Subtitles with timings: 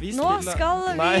[0.00, 1.16] Vi Nå spiller- skal vi Nei.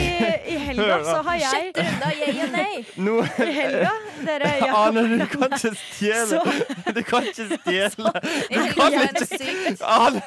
[0.46, 2.84] I helga Hør så har jeg Sjette runde av yay and nay.
[2.96, 3.16] No.
[3.20, 3.90] I helga,
[4.24, 4.70] dere ja.
[4.86, 6.40] Ane, du kan ikke stjele.
[6.96, 8.12] Du kan ikke stjele.
[8.54, 9.74] Du kan ikke.
[9.84, 10.22] Ane,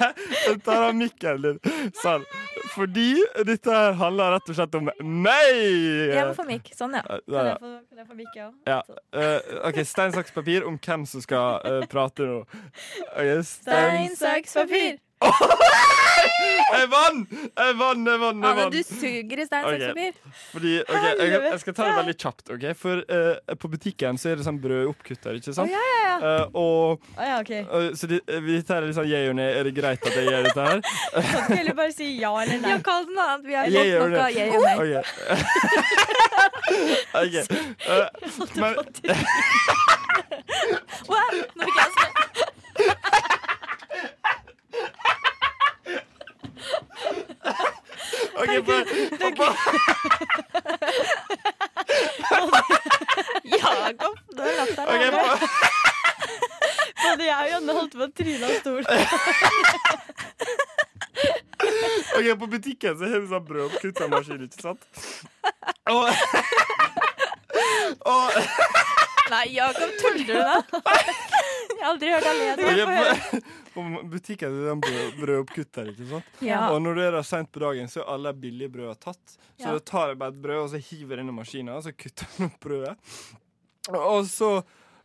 [0.46, 1.58] jeg tar av mikken din.
[2.02, 2.28] Sånn.
[2.76, 3.08] Fordi
[3.48, 5.58] dette her handler rett og slett om meg.
[6.14, 6.70] Jeg må få mikk.
[6.78, 7.02] Sånn, ja.
[7.10, 8.50] Kan jeg få, kan jeg få mikk, ja?
[8.70, 8.80] Ja.
[9.14, 12.44] Uh, OK, stein, saks, papir om hvem som skal uh, prate nå.
[13.18, 15.02] Ok, Stein, saks, papir.
[16.74, 17.30] Jeg vant!
[17.32, 18.74] Jeg vant, jeg vant, jeg vant.
[18.74, 19.72] du suger i stein, Ok.
[19.72, 20.14] saks, papir.
[20.52, 22.50] Fordi, ok, jeg, jeg skal ta det veldig kjapt.
[22.56, 22.66] ok?
[22.80, 25.70] For uh, på butikken så er det sånn brødoppkutter, ikke sant?
[25.70, 27.64] Oh, ja, ja, Uh, og, oh, ja, okay.
[27.68, 29.50] uh, Så det, eh, dette er litt sånn yeah or nay.
[29.60, 30.80] Er det greit at jeg gjør dette her?
[30.84, 32.72] Kan du ikke heller bare si ja eller nei?
[32.72, 33.46] Ja, kall det noe annet.
[33.50, 34.36] Vi har yeah fått noe nok av nay.
[34.38, 34.76] yay og nei.
[34.80, 34.94] OK.
[37.14, 37.34] Ok,
[37.94, 38.08] eh,
[38.56, 38.74] men
[41.10, 41.90] Wow, nå fikk jeg
[48.34, 48.86] OK, bare,
[53.44, 55.38] Jakob, du har latt deg bare,
[57.04, 58.88] Både jeg og Janne holdt på å tryne av stolen.
[62.18, 64.84] ok, På butikken så har vi sånn brødoppkuttermaskin, ikke sant?
[65.92, 66.08] Og,
[68.08, 68.26] og
[69.34, 70.58] Nei, Jakob, tuller du nå?
[71.84, 72.50] Aldri hørt han le
[73.74, 74.10] sånn.
[74.12, 76.30] butikken er brød, brødoppkutter, ikke sant?
[76.46, 76.62] Ja.
[76.72, 79.36] Og når du er der sent på dagen, så er alle billige brød tatt.
[79.58, 79.74] Så Ja.
[79.74, 81.92] da tar jeg bare et brød, og så hiver jeg inn i maskinen, og så
[81.96, 82.96] kutter jeg opp brødet.
[83.94, 84.64] Og så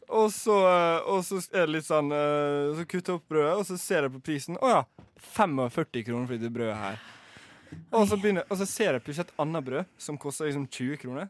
[0.09, 3.59] og så, eh, og så er det litt sånn eh, Så kutter jeg opp brødet,
[3.59, 4.57] og så ser jeg på prisen.
[4.57, 4.85] Å ja,
[5.37, 6.99] 45 kroner for dette brødet her.
[7.93, 10.97] Og så, begynner, og så ser jeg plutselig et annet brød som koster liksom 20
[11.03, 11.29] kroner.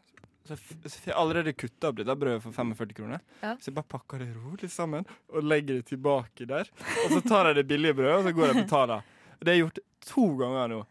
[0.49, 3.25] Så har allerede kutta opp dette brødet for 45 kroner.
[3.43, 3.55] Ja.
[3.61, 6.71] Så jeg bare pakker det rolig sammen og legger det tilbake der.
[7.05, 9.11] Og så tar jeg det billige brødet, og så går jeg og betaler.
[9.39, 10.85] Det har jeg gjort to ganger nå.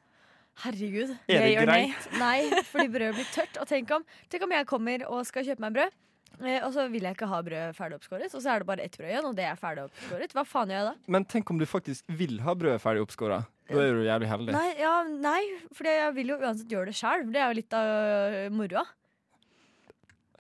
[0.64, 1.14] Herregud.
[1.30, 2.10] Er det greit?
[2.18, 3.60] Nei, fordi brødet blir tørt.
[3.62, 5.98] Og tenk om, tenk om jeg kommer og skal kjøpe meg brød,
[6.42, 8.88] eh, og så vil jeg ikke ha brødet ferdig oppskåret, og så er det bare
[8.88, 10.34] ett brød igjen, og det er ferdig oppskåret.
[10.34, 11.12] Hva faen gjør jeg da?
[11.14, 13.44] Men tenk om du faktisk vil ha brødet ferdig oppskåra.
[13.68, 14.54] Da er du jævlig heldig.
[14.56, 15.42] Nei, ja, nei
[15.76, 17.26] for jeg vil jo uansett gjøre det sjøl.
[17.34, 18.86] Det er jo litt av øh, moroa.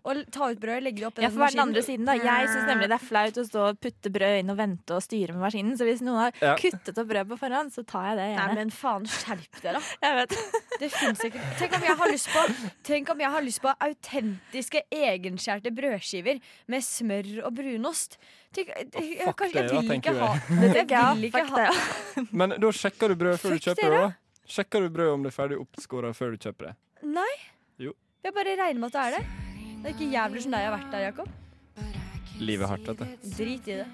[0.08, 2.06] Å ta ut brødet, legge det opp Jeg ja, for den andre siden.
[2.08, 4.96] da Jeg syns nemlig det er flaut å stå og putte brød inn og vente
[4.96, 5.74] og styre med maskinen.
[5.76, 6.54] Så hvis noen har Ja.
[6.56, 9.82] kuttet opp brød på forhånd, så tar jeg det Nei, men faen, skjerp deg, da.
[10.08, 10.38] Jeg vet.
[10.80, 12.44] Det fins ikke Tenk om jeg har lyst på
[12.88, 16.40] Tenk om jeg har lyst på autentiske, egenskjærte brødskiver
[16.72, 18.18] med smør og brunost.
[18.54, 20.62] Tenk, jeg, jeg, fuck det, jeg da, vil ikke ha jeg.
[20.78, 24.00] Jeg jeg, vil ikke ha Men da sjekker du brødet før du kjøper det.
[24.06, 24.14] da.
[24.48, 26.76] Sjekker du brødet om det er ferdig oppskåra før du kjøper det.
[27.18, 27.34] Nei.
[27.84, 27.92] Jo.
[28.24, 29.47] Jeg bare regner med at det er det.
[29.88, 31.28] Det er ikke jævlig som deg har vært der, Jakob.
[32.44, 33.06] Livet er hardt, vet du.
[33.38, 33.86] Drit i det.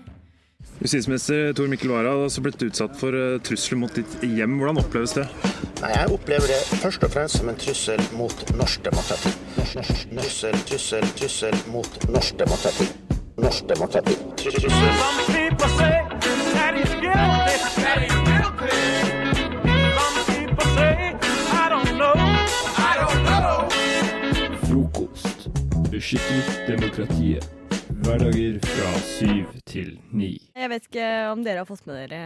[0.81, 4.57] Justisminister Tor Mikkel Wara har også blitt utsatt for eh, trusler mot ditt hjem.
[4.57, 5.27] Hvordan oppleves det?
[5.83, 9.35] Nei, Jeg opplever det først og fremst som en trussel mot norsk demokrati.
[9.59, 12.89] Norsk, norsk, trussel, trussel, trussel mot norsk demokrati.
[13.37, 14.17] Norsk demokrati.
[14.41, 14.71] Trussel.
[25.93, 27.43] Beskytter demokratiet.
[28.01, 30.31] Hverdager fra syv til ni.
[30.57, 32.21] Jeg vet ikke om dere har fått med dere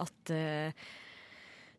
[0.00, 0.86] at eh,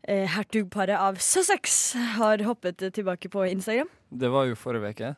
[0.05, 3.89] eh, hertugparet av Sussex har hoppet tilbake på Instagram.
[4.13, 5.09] Det var jo forrige uke.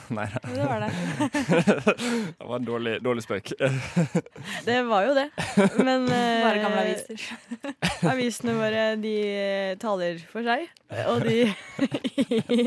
[0.16, 0.40] Nei da.
[0.46, 0.90] Det var det.
[2.40, 3.52] Det var en dårlig, dårlig spøk.
[4.68, 5.26] Det var jo det.
[5.78, 7.24] Men eh, Bare gamle aviser.
[8.10, 10.66] avisene våre de eh, taler for seg.
[11.10, 12.60] Og de i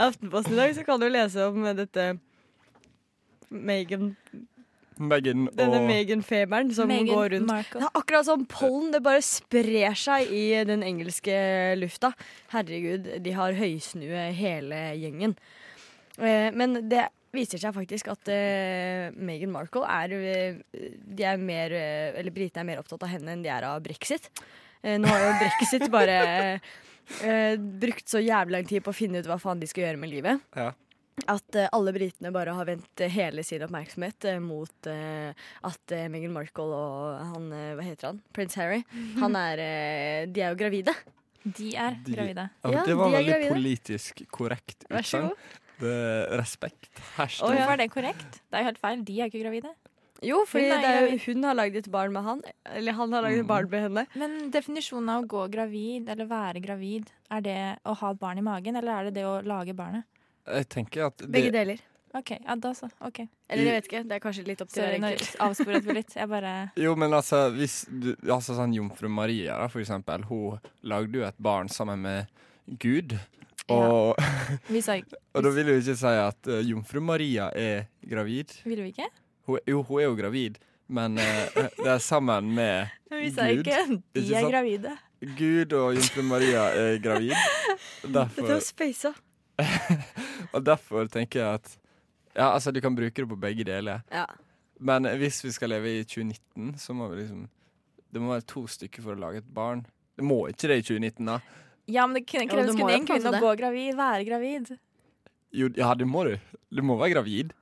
[0.00, 2.12] Aftenposten i dag så kan du lese om dette
[3.52, 4.14] Megan
[5.02, 7.52] Meghan Denne og Meghan-feberen som Meghan går rundt.
[7.72, 8.90] Det er akkurat som pollen.
[8.94, 11.34] Det bare sprer seg i den engelske
[11.80, 12.12] lufta.
[12.52, 15.34] Herregud, de har høysnue hele gjengen.
[16.18, 20.58] Eh, men det viser seg faktisk at uh, Meghan Markle er eh,
[21.08, 24.26] De er mer Eller britene er mer opptatt av henne enn de er av brexit.
[24.82, 26.18] Eh, nå har jo brexit bare
[26.60, 30.02] uh, brukt så jævlig lang tid på å finne ut hva faen de skal gjøre
[30.02, 30.44] med livet.
[30.58, 30.72] Ja.
[31.28, 37.18] At alle britene bare har vendt hele sin oppmerksomhet mot at uh, Meghan Markle og
[37.32, 38.80] han, hva heter han, prins Harry,
[39.20, 39.60] han er
[40.32, 40.94] De er jo gravide.
[41.44, 42.48] De er De- gravide.
[42.64, 43.54] Ja, Ja, det var de veldig gravide.
[43.56, 45.46] politisk korrekt Vær så god.
[46.38, 46.90] Respekt.
[47.16, 47.46] Hashtag.
[47.48, 47.62] Å, ja.
[47.62, 48.42] Hvorfor er det korrekt?
[48.48, 49.02] Det er jo helt feil.
[49.08, 49.72] De er ikke gravide.
[50.22, 52.42] Jo, fordi Hun det hun har lagd et barn med han.
[52.70, 54.04] Eller han har lagd et barn med henne.
[54.14, 58.38] Men definisjonen av å gå gravid eller være gravid, er det å ha et barn
[58.38, 60.06] i magen, eller er det det å lage barnet?
[60.46, 61.82] Jeg tenker at det, Begge deler.
[62.14, 62.90] OK, ja, da så.
[63.00, 63.22] OK.
[63.48, 65.10] Eller jeg vet ikke, det er kanskje litt opp til Sorry, nå
[65.46, 66.14] avsporet vi litt.
[66.18, 70.60] Jeg bare Jo, men altså, hvis du, altså sånn Jomfru Maria, da, for eksempel, hun
[70.92, 73.16] lagde jo et barn sammen med Gud.
[73.70, 75.00] Og, ja.
[75.34, 78.54] og da vil vi ikke si at uh, Jomfru Maria er gravid.
[78.64, 79.08] Vil vi ikke?
[79.48, 80.58] Hun, jo, hun er jo gravid,
[80.92, 82.90] men uh, det er sammen med
[83.22, 83.62] Vi sa Gud.
[83.66, 84.96] ikke de Ikke er gravide.
[85.38, 87.34] Gud og Jomfru Maria er gravid.
[88.02, 89.12] Dette Derfor, var speisa.
[90.52, 91.78] og derfor tenker jeg at
[92.34, 94.00] Ja, altså, du kan bruke det på begge deler.
[94.10, 94.24] Ja.
[94.80, 97.42] Men hvis vi skal leve i 2019, så må vi liksom
[98.12, 99.84] Det må være to stykker for å lage et barn.
[100.16, 101.38] Det må ikke det i 2019, da.
[101.90, 104.70] Ja, men det kreves det kun én en kvinne å gå gravid, være gravid.
[105.52, 106.36] Jo, ja, det må du.
[106.72, 107.52] Du må være gravid.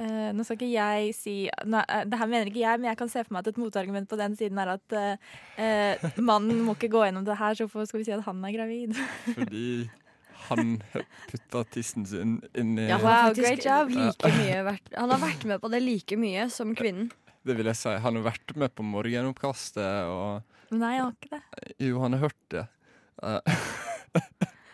[0.00, 1.34] Uh, nå skal ikke jeg si
[1.68, 3.58] nei, eh, Det her mener ikke jeg, men jeg kan se for meg at et
[3.60, 7.54] motargument på den siden er at uh, eh, mannen må ikke gå gjennom det her,
[7.54, 8.96] så hvorfor skal vi si at han er gravid?
[9.36, 9.66] Fordi
[10.48, 10.78] han
[11.28, 13.92] putta tissen sin inn i Ja, Wow, faktisk great job.
[13.94, 17.12] like mye vært, han har vært med på det like mye som kvinnen.
[17.46, 17.92] Det vil jeg si.
[18.02, 21.42] Han har vært med på morgenoppkastet, og Nei, han har ikke det.
[21.86, 22.64] jo, han har hørt det.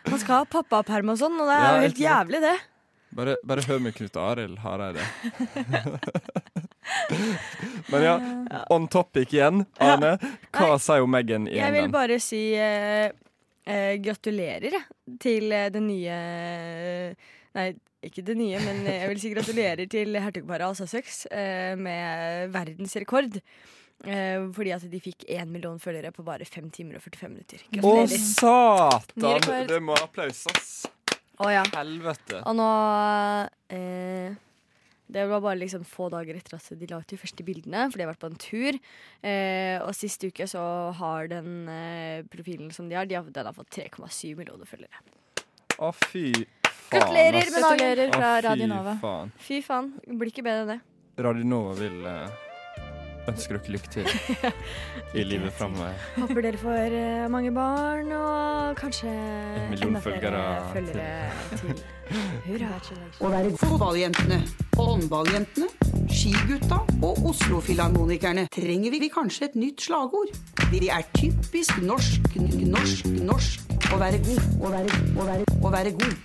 [0.09, 2.55] Man Han skal ha pappaperm og sånn, og det er Ja, jo helt jævlig, det.
[3.19, 5.05] bare, bare hør med Knut Arild Hareide.
[7.91, 8.21] Men ja,
[8.71, 9.65] on topic igjen.
[9.83, 10.15] Arne,
[10.55, 13.09] hva Nei, sier Megan i Jeg vil bare si uh,
[13.69, 14.77] uh, gratulerer
[15.21, 16.19] til eh, det nye
[17.59, 17.69] Nei,
[18.05, 23.41] ikke det nye, men jeg vil si gratulerer til hertugparet av Sussex uh, med verdensrekord.
[24.07, 27.65] Eh, fordi at de fikk én million følgere på bare 5 timer og 45 minutter.
[27.67, 28.13] Å, Gratulerer.
[28.13, 29.65] Ny satan!
[29.73, 30.69] Det må applauses.
[31.39, 31.65] Å ja.
[31.75, 32.41] Helvete.
[32.47, 32.69] Og nå
[33.75, 34.37] eh,
[35.09, 37.99] Det var bare liksom få dager etter at de la ut de første bildene, for
[37.99, 38.79] de har vært på en tur.
[39.23, 40.63] Eh, og sist uke så
[40.99, 45.03] har den eh, profilen som de har, de har den har fått 3,7 millioner følgere.
[45.79, 46.55] Å, fy faen.
[46.89, 47.79] Gratulerer med dagen!
[47.79, 48.99] Gratulerer fra Å, Radio Nova.
[49.03, 49.33] faen.
[49.43, 50.83] Fy faen, blir ikke bedre enn det.
[51.19, 51.99] Radio Nova vil
[53.29, 54.09] eh, ønske dere lykke til
[55.21, 55.95] i livet framover.
[56.17, 59.13] Håper dere får eh, mange barn og kanskje
[59.71, 61.87] million enda flere følgere følgere til.
[62.49, 62.69] Hurra.
[63.21, 64.39] Å være fotballjentene,
[64.79, 65.69] håndballjentene,
[66.09, 70.33] skigutta og Oslo-filharmonikerne trenger vi kanskje et nytt slagord.
[70.73, 72.33] De er typisk norsk,
[72.65, 76.17] norsk, norsk å være god, å være, å være, å være god.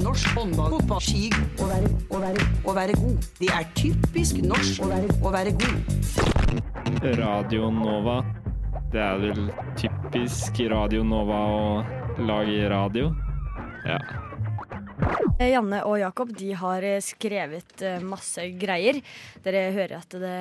[0.00, 1.28] Norsk håndball, fotball, ski,
[1.62, 3.28] å være, å være, å være god.
[3.40, 5.76] Det er typisk norsk å være, å være god.
[7.20, 8.18] Radio Nova.
[8.92, 9.48] Det er vel
[9.78, 11.64] typisk Radio Nova å
[12.26, 13.10] lage radio.
[13.84, 13.98] Ja.
[15.34, 19.00] Eh, Janne og Jakob de har eh, skrevet eh, masse greier.
[19.42, 20.34] Dere hører at det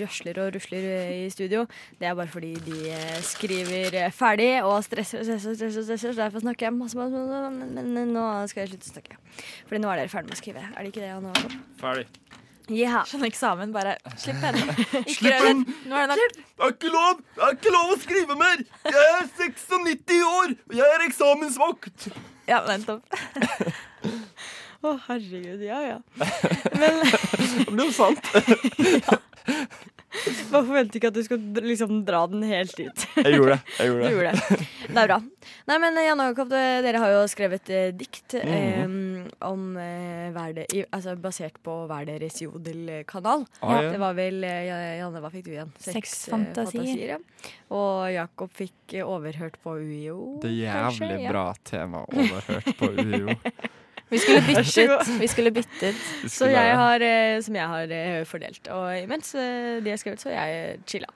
[0.00, 1.62] røsler og rusler i studio.
[2.00, 2.96] Det er bare fordi de
[3.26, 5.54] skriver ferdig og stresser og stresser.
[5.54, 8.90] stresser, stresser så Derfor snakker jeg masse, masse, masse men, men nå skal jeg slutte
[8.90, 9.20] å snakke.
[9.68, 10.66] Fordi nå er dere ferdig med å skrive.
[10.72, 11.56] Er det ikke det, Janne og Jakob?
[11.84, 12.06] Ferdig.
[12.74, 13.04] Ja.
[13.06, 14.74] Skjønner eksamen, bare slipp henne.
[15.04, 15.60] Ikke Slipp den!
[15.62, 15.74] henne!
[15.86, 16.38] Nå er det nok.
[16.42, 17.20] Det er ikke lov!
[17.36, 18.64] Det er ikke lov å skrive mer!
[18.90, 22.08] Jeg er 96 år, og jeg er eksamensvakt!
[22.46, 23.02] Ja, nettopp.
[24.86, 25.62] Å, herregud.
[25.66, 25.96] Ja, ja.
[26.80, 28.28] Men Det er jo sant.
[30.52, 33.06] Man forventer ikke at du skal liksom dra den helt ut.
[33.18, 33.76] Jeg gjorde det.
[33.78, 34.12] Jeg gjorde det.
[34.14, 34.58] gjorde det.
[34.86, 35.18] Det er bra.
[35.66, 38.82] Nei, men Jan og Jakob, dere har jo skrevet eh, dikt eh,
[39.46, 43.46] om eh, hver de, i, altså basert på hver deres jodelkanal.
[43.60, 43.94] Ah, ja.
[43.94, 45.72] Det var vel eh, Janne, hva fikk du igjen?
[45.82, 47.16] Seks eh, fantasier.
[47.16, 47.20] ja.
[47.76, 50.36] Og Jakob fikk eh, overhørt på UiO.
[50.42, 51.32] Det er jævlig kanskje, ja.
[51.34, 53.36] bra tema overhørt på UiO.
[54.12, 55.08] Vi skulle byttet.
[55.20, 55.94] Vi skulle byttet.
[56.30, 58.68] Så jeg har, eh, som jeg har eh, fordelt.
[58.70, 61.10] Og imens eh, de har skrevet, så jeg chilla.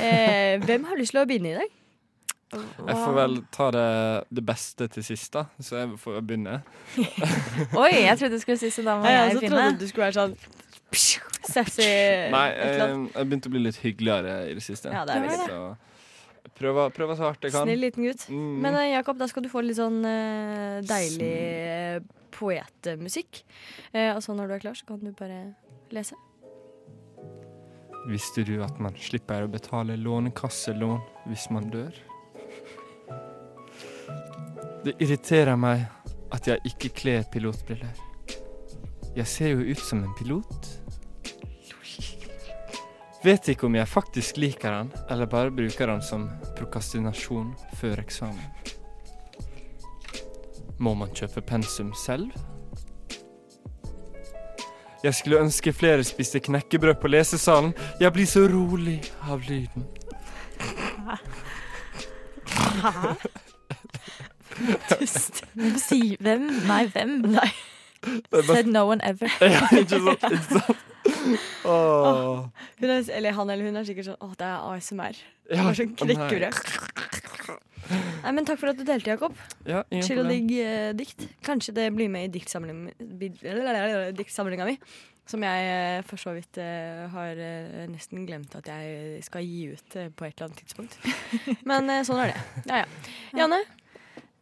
[0.00, 1.80] Eh, hvem har lyst til å begynne i dag?
[2.54, 3.86] Jeg får vel ta det,
[4.34, 5.46] det beste til sist, da.
[5.62, 6.58] Så jeg får begynne.
[7.84, 9.62] Oi, jeg trodde du skulle si så da må Jeg jeg også begynne.
[9.62, 10.36] trodde du skulle være sånn
[11.44, 11.88] sassy.
[12.34, 12.76] Nei, jeg,
[13.14, 14.90] jeg begynte å bli litt hyggeligere i det siste.
[14.94, 17.66] Ja, det er veldig Så prøver, prøver så hardt jeg kan.
[17.66, 18.26] Snill liten gutt.
[18.30, 18.58] Mm.
[18.62, 21.32] Men Jakob, da skal du få litt sånn uh, deilig
[22.34, 23.42] poetmusikk.
[23.94, 25.54] Og når du er klar, så kan du bare
[25.94, 26.18] lese.
[28.04, 31.00] Visste du at man slipper å betale lånekasselån
[31.30, 31.94] hvis man dør?
[34.84, 35.86] Det irriterer meg
[36.34, 37.94] at jeg ikke kler pilotbriller.
[39.14, 40.70] Jeg ser jo ut som en pilot.
[43.24, 46.26] Vet ikke om jeg faktisk liker han, eller bare bruker han som
[46.58, 48.50] prokastinasjon før eksamen.
[50.78, 52.30] Må man kjøpe pensum selv?
[55.04, 57.74] Jeg skulle ønske flere spiste knekkebrød på lesesalen.
[58.00, 59.84] Jeg blir så rolig av lyden.
[65.76, 66.44] Si hvem?
[66.68, 67.08] Nei, hvem?
[67.34, 67.48] Nei.
[68.04, 69.30] Det er Said no one ever.
[69.40, 70.26] ja, ikke sant?
[70.30, 70.82] Ikke sant?
[71.64, 72.48] Åh.
[72.80, 75.18] Hun er, eller han eller hun er sikkert sånn Å, det er ASMR.
[75.44, 76.54] Det Ja, sånn knekkebrød.
[78.24, 79.34] Nei, men takk for at du delte, Jakob.
[79.68, 81.26] Ja, Chill og digg eh, dikt.
[81.44, 82.32] Kanskje det blir med i
[84.20, 84.78] diktsamlinga mi.
[85.28, 89.70] Som jeg eh, for så vidt eh, har eh, nesten glemt at jeg skal gi
[89.72, 90.98] ut eh, på et eller annet tidspunkt.
[91.68, 92.42] Men eh, sånn er det.
[92.68, 92.88] Ja, ja.
[93.40, 93.60] Janne,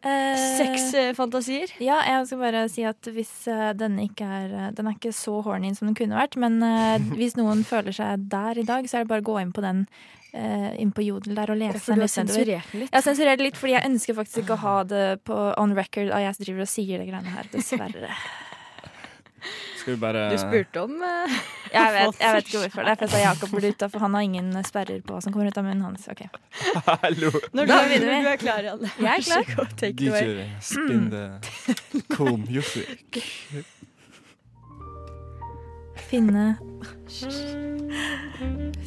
[0.03, 1.73] sexfantasier.
[1.83, 5.15] Ja, jeg skal bare si at hvis eh, denne ikke er eh, Den er ikke
[5.15, 8.89] så horny som den kunne vært, men eh, hvis noen føler seg der i dag,
[8.91, 9.85] så er det bare å gå inn på den
[10.35, 12.55] eh, inn på Jodel der og lese den litt nedover.
[12.83, 16.11] Jeg har sensurert litt, fordi jeg ønsker faktisk ikke å ha det på on record
[16.11, 18.17] at jeg driver og sier det greiene her, dessverre.
[19.81, 21.37] Skal vi bare Du spurte om uh,
[21.73, 22.87] Jeg vet, jeg vet ikke hvorfor.
[22.87, 25.49] Det er fordi Jakob burde ut, for han har ingen sperrer på hva som kommer
[25.51, 26.09] ut av munnen hans.
[26.13, 26.29] Okay.
[26.87, 27.31] Hallo!
[27.53, 28.93] når, du, Da er- når du er klar, Janne.
[29.01, 29.47] Jeg er klar.
[29.49, 30.35] Så god, it away.
[30.35, 33.23] DJ, spin the cool music.
[36.13, 36.57] Finne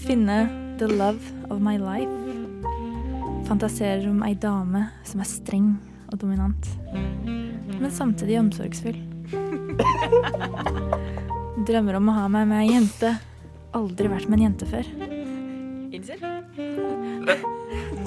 [0.06, 0.38] Finne
[0.78, 1.20] the love
[1.50, 2.12] of my life.
[3.48, 5.68] Fantaserer om ei dame som er streng
[6.12, 6.68] og dominant,
[7.80, 8.98] men samtidig omsorgsfull.
[11.68, 13.10] Drømmer om å ha meg med ei jente.
[13.76, 14.86] Aldri vært med en jente før.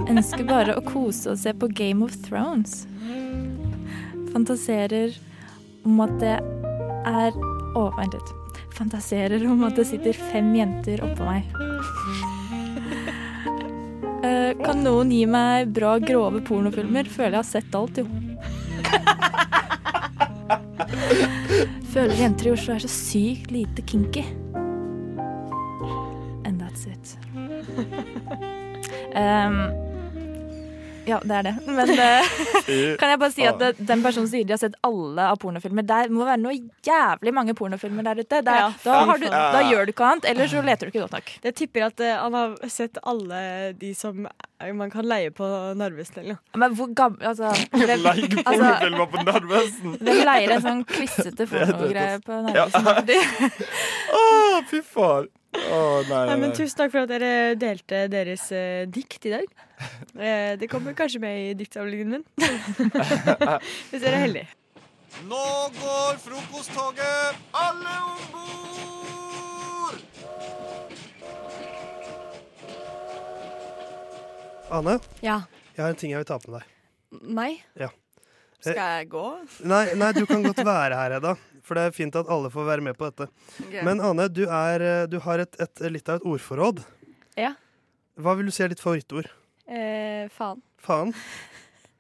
[0.09, 2.73] Ønsker bare å kose og se på Game of Thrones.
[4.33, 5.11] Fantaserer
[5.87, 6.37] om at det
[7.09, 7.33] er
[7.79, 8.31] Å, vent litt.
[8.75, 11.43] Fantaserer om at det sitter fem jenter oppå meg.
[14.25, 17.05] Eh, kan noen gi meg bra, grove pornofilmer?
[17.13, 18.07] Føler jeg har sett alt, jo.
[21.99, 24.23] Føler jenter i Oslo er så sykt lite kinky.
[26.47, 27.19] And that's it.
[29.09, 29.88] Um,
[31.09, 31.53] ja, det er det.
[31.67, 32.33] Men eh,
[33.01, 35.87] kan jeg bare si at det, den personen sier de har sett alle av pornofilmer.
[35.89, 36.55] Der må være noe
[36.87, 38.43] jævlig mange pornofilmer der ute.
[38.45, 41.05] Der, Ja, da, har du, da gjør du ikke annet, eller så leter du ikke
[41.07, 41.33] godt nok.
[41.49, 43.41] Jeg tipper at eh, han har sett alle
[43.79, 45.49] de som eh, man kan leie på
[45.79, 46.61] Narvesen eller noe.
[46.65, 49.97] Men hvor gammel altså, hvem, Like altså, pornofilmer på Narvesen.
[50.05, 52.93] hvem leier en sånn klissete pornogreie på Narvesen?
[54.19, 54.23] Å,
[54.69, 55.29] fy faen.
[55.59, 56.53] Å, nei, Nei, nei, men.
[56.57, 59.47] Tusen takk for at dere delte deres uh, dikt i dag.
[60.19, 62.25] Eh, det kommer kanskje med i diktsamlingen min.
[63.91, 64.49] Hvis dere er heldige.
[65.29, 65.45] Nå
[65.79, 67.39] går frokosttoget!
[67.57, 70.03] Alle om bord!
[74.71, 75.41] Ane, Ja.
[75.77, 76.67] jeg har en ting jeg vil ta på med deg.
[77.39, 77.63] Meg?
[77.81, 77.89] Ja.
[78.61, 79.25] Skal jeg gå?
[79.71, 81.37] Nei, nei, du kan godt være her, Hedda.
[81.65, 83.29] For det er fint at alle får være med på dette.
[83.87, 86.83] Men Ane, du, er, eh, du har et, et, litt av et ordforråd.
[87.39, 87.55] Ja.
[88.19, 89.29] Hva vil du si er ditt favorittord?
[89.69, 90.63] Eh, faen.
[90.81, 91.15] Faen?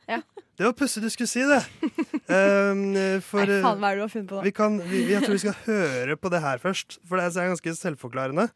[0.08, 0.22] Ja.
[0.56, 1.58] Det var pussig du skulle si det.
[2.32, 4.54] Um, for Nei, eh, faen, hva er det du har funnet på vi da?
[4.56, 7.74] kan, vi, jeg tror vi skal høre på det her først, for det er ganske
[7.76, 8.46] selvforklarende.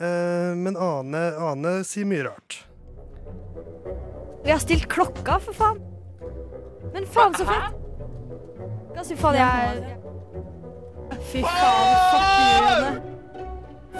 [0.00, 2.62] Uh, men Ane, Ane sier mye rart.
[4.46, 5.84] Vi har stilt klokka, for faen.
[6.96, 7.76] Men faen, så fett.
[9.04, 9.98] Sier faen, jeg
[11.28, 12.92] Fy faen, fuck you, Janne.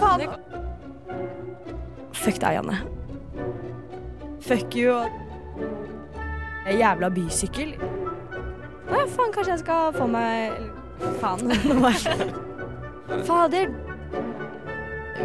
[0.01, 0.21] Faen.
[2.17, 2.81] Fuck deg, Janne.
[4.41, 5.09] Fuck you og
[6.69, 7.73] Jævla bysykkel.
[8.89, 10.59] Å ja, faen, kanskje jeg skal få meg
[11.21, 11.51] Faen.
[13.27, 13.71] Fader.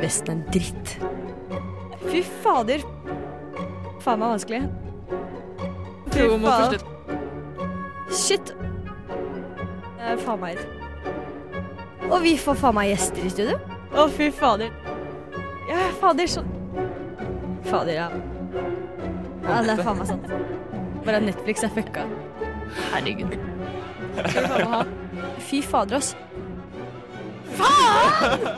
[0.01, 0.95] Vesten er dritt.
[2.09, 2.85] Fy fader.
[4.05, 4.63] Faen meg vanskelig.
[6.15, 6.79] Fy faen.
[8.15, 8.55] Shit.
[10.25, 10.61] Faen meg
[12.11, 13.59] Og vi får faen meg gjester i studio.
[13.95, 14.71] Å, fy fader.
[15.71, 16.51] Ja, fader, sånn
[17.65, 18.34] Fader, ja.
[19.45, 20.31] Ja, det er faen meg sant.
[21.05, 22.07] Bare Netflix er fucka.
[22.93, 23.35] Herregud.
[24.15, 24.85] Skal vi faen meg ha
[25.45, 26.15] Fy fader, ass.
[27.59, 28.49] Faen!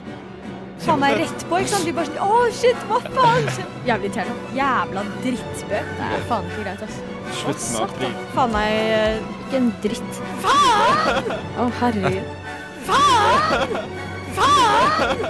[0.87, 1.87] Faen meg rett på, ikke sant?
[1.89, 3.49] Vi bare sånn Å, shit, hva faen?
[3.89, 4.55] Jævlig irriterende.
[4.57, 5.91] Jævla drittspøk.
[5.99, 7.01] Det er faen ikke greit, ass.
[7.41, 8.15] Slutt med april.
[8.37, 10.23] Faen meg eh, ikke en dritt.
[10.45, 11.35] Faen!
[11.65, 12.33] Å, herregud.
[12.87, 13.77] Faen!
[14.39, 15.27] Faen!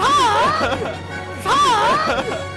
[0.00, 0.92] Faen!
[1.46, 2.54] Faen!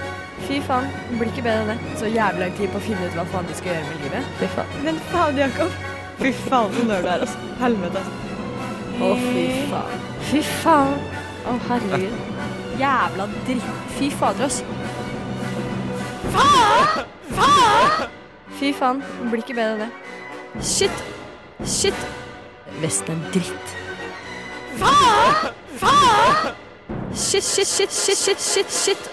[0.50, 0.86] Fy faen.
[1.08, 1.90] Det blir ikke bedre enn det.
[2.00, 4.30] Så jævlig lang tid på å finne ut hva faen de skal gjøre med livet.
[4.40, 4.72] Fy faen.
[4.82, 5.76] Men faen, Jakob.
[6.18, 7.50] Fy faen, så nerd du er, altså.
[7.60, 8.02] Helvete,
[9.00, 10.02] Å, Å, fy faen.
[10.26, 10.96] Fy faen.
[11.46, 12.16] Å, herregud.
[12.80, 13.68] Jævla dritt.
[14.00, 14.58] Fy fader, ass.
[16.34, 17.06] Faen!
[17.38, 18.10] Faen!
[18.58, 19.04] Fy faen.
[19.20, 20.66] Det blir ikke bedre enn det.
[20.72, 21.06] Shit.
[21.76, 22.02] Shit.
[22.82, 23.78] Vesten er dritt.
[24.82, 25.54] Faen!
[25.78, 26.52] Faen!
[27.14, 29.10] Shit, shit, shit, shit, shit, shit, shit.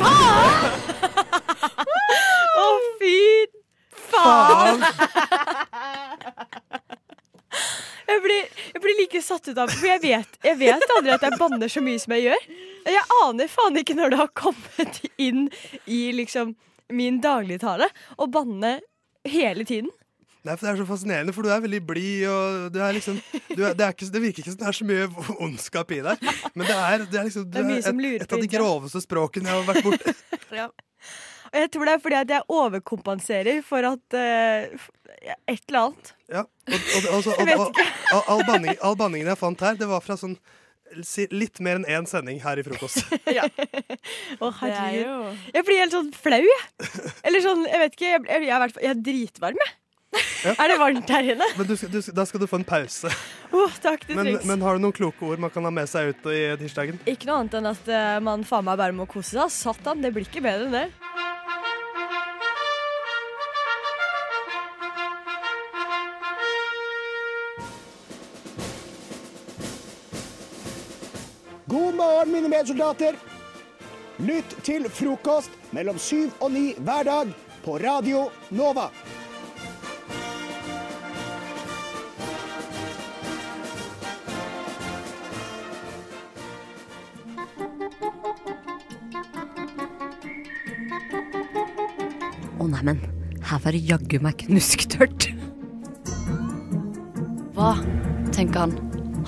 [0.00, 0.72] Faen!
[2.56, 2.68] Å,
[3.00, 3.18] fy
[4.10, 4.86] faen!
[9.26, 12.14] satt ut av For jeg vet, jeg vet aldri at jeg banner så mye som
[12.16, 12.46] jeg gjør.
[12.86, 15.46] Jeg aner faen ikke når det har kommet inn
[15.90, 16.54] i liksom
[16.94, 18.78] min dagligtale å banne
[19.26, 19.90] hele tiden.
[20.46, 22.24] Nei, for Det er så fascinerende, for du er veldig blid.
[22.30, 24.78] og du er liksom, du er, det, er ikke, det virker ikke som det er
[24.78, 25.06] så mye
[25.42, 26.26] ondskap i deg.
[26.54, 29.02] Men det er, det er liksom du Det er er et, et av de groveste
[29.02, 30.14] språkene jeg har vært borti.
[31.46, 34.86] Og jeg tror det er fordi at jeg overkompenserer for at uh,
[35.48, 36.10] et eller annet.
[36.28, 37.28] Ja, og, og, og,
[37.62, 37.80] og,
[38.12, 40.34] all, all, banning, all banningen jeg fant her, det var fra sånn
[41.34, 43.06] litt mer enn én sending her i frokost.
[44.42, 45.40] Å, herregud.
[45.54, 46.92] Jeg blir helt sånn flau, jeg.
[47.26, 48.12] Eller sånn, jeg vet ikke.
[48.12, 49.74] Jeg, jeg, jeg, er, jeg er dritvarm, jeg.
[50.52, 51.46] Er det varmt her inne?
[51.58, 53.10] Men du, du, da skal du få en pause.
[53.50, 56.12] Oh, takk, det Men, men har du noen kloke ord man kan ha med seg
[56.12, 57.00] ut i tirsdagen?
[57.08, 59.52] Ikke noe annet enn at eh, man faen meg bare må kose seg.
[59.52, 60.88] Satan, det blir ikke bedre enn det.
[71.66, 73.18] God morgen, mine medsoldater.
[74.22, 77.32] Lytt til frokost mellom syv og ni hver dag
[77.64, 78.86] på Radio Nova.
[92.76, 93.00] Neimen,
[93.46, 95.30] her var det jaggu meg knusktørt.
[97.56, 97.72] Hva,
[98.36, 98.74] tenker han,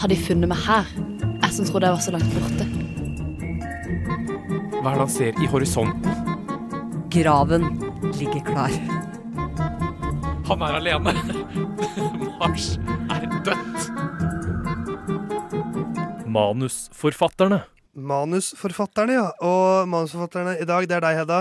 [0.00, 0.88] har de funnet meg her?
[1.38, 2.66] Jeg som trodde jeg var så langt borte.
[4.78, 6.34] Hva er det han ser i horisonten?
[7.12, 7.64] Graven
[8.18, 8.74] ligger klar.
[10.48, 11.14] Han er alene.
[12.40, 12.74] Mars
[13.08, 13.88] er dødt.
[16.28, 17.62] Manusforfatterne.
[17.98, 19.30] Manusforfatterne, ja.
[19.40, 21.40] Og manusforfatterne i dag, det er deg, Hedda.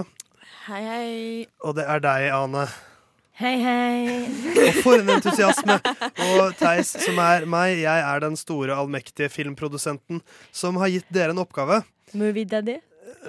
[0.67, 1.11] Hei, hei.
[1.63, 2.65] Og det er deg, Ane.
[3.39, 4.25] Hei, hei.
[4.65, 5.77] Og for en entusiasme!
[6.25, 10.19] Og Theis, som er meg, jeg er den store, allmektige filmprodusenten
[10.51, 11.79] som har gitt dere en oppgave.
[12.11, 12.81] Movie daddy.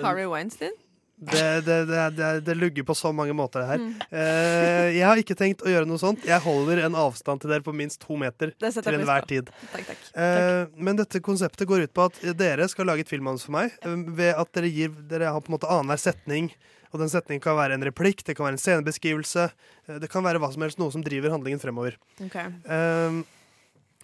[0.03, 0.75] Harry Weinstein?
[1.19, 3.85] Det, det, det, det, det lugger på så mange måter, det her.
[3.85, 3.93] Mm.
[4.11, 6.27] Uh, jeg har ikke tenkt å gjøre noe sånt.
[6.27, 9.53] Jeg holder en avstand til dere på minst to meter til enhver tid.
[9.77, 10.09] Takk, takk.
[10.25, 13.79] Eh, men dette konseptet går ut på at dere skal lage et filmmanus for meg.
[13.87, 16.51] uh, Ved at dere gir Dere har på en måte annenhver setning.
[16.93, 19.51] Og den setningen kan være en replikk, det kan være en scenebeskrivelse.
[19.89, 21.97] eh, Det kan være hva som helst, noe som driver handlingen fremover.
[22.21, 22.47] Okay.
[22.65, 23.23] Eh,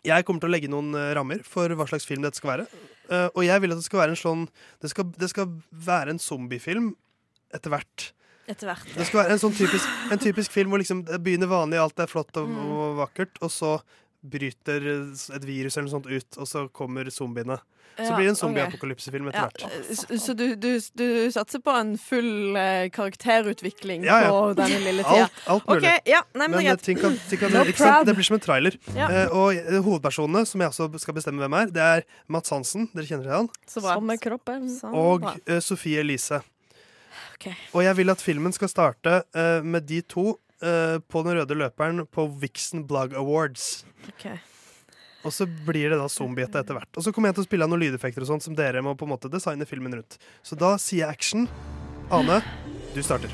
[0.04, 2.66] jeg kommer til å legge noen eh, rammer for hva slags film dette skal være.
[3.10, 4.44] Eh, og jeg vil at det skal være en sånn
[4.80, 6.94] Det skal, det skal være en zombiefilm
[7.54, 8.12] etter hvert.
[8.46, 8.84] Etter hvert.
[8.92, 11.98] Det skal være en sånn typisk, en typisk film hvor liksom det begynner vanlig, alt
[12.04, 12.58] er flott og, Mm.
[12.76, 13.78] og vakkert, og så
[14.24, 14.84] bryter
[15.36, 17.60] et virus eller noe sånt ut, og så kommer zombiene.
[17.94, 18.40] Så Ja, blir det en ok.
[18.40, 19.84] zombieapokalypsefilm etter Ja, hvert.
[19.94, 24.32] Så, så du, du, du satser på en full eh, karakterutvikling Ja, ja.
[24.34, 25.28] på denne lille tida?
[25.28, 25.84] Alt, alt mulig.
[25.84, 28.08] Okay, ja, nei, men, er eh, ting kan, ting kan, No ikke sant?
[28.08, 28.78] Det blir som en trailer.
[28.98, 29.06] Ja.
[29.06, 32.88] Eh, og eh, hovedpersonene, som jeg også skal bestemme hvem er, det er Mats Hansen.
[32.96, 33.52] Dere kjenner til han?
[33.70, 34.66] Samme kroppen.
[34.74, 34.98] Samme.
[34.98, 36.42] Og eh, Sofie Elise.
[37.74, 40.32] Og jeg vil at filmen skal starte eh, med de to
[40.64, 43.84] eh, på den røde løperen på Vixen Blog Awards.
[44.14, 44.40] Okay.
[45.24, 46.90] Og så blir det da zombiete etter hvert.
[46.96, 48.92] Og så kommer jeg til å spille av noen lydeffekter og sånt som dere må
[48.98, 50.18] på en måte designe filmen rundt.
[50.44, 51.48] Så da sier jeg action.
[52.12, 52.42] Ane,
[52.92, 53.32] du starter.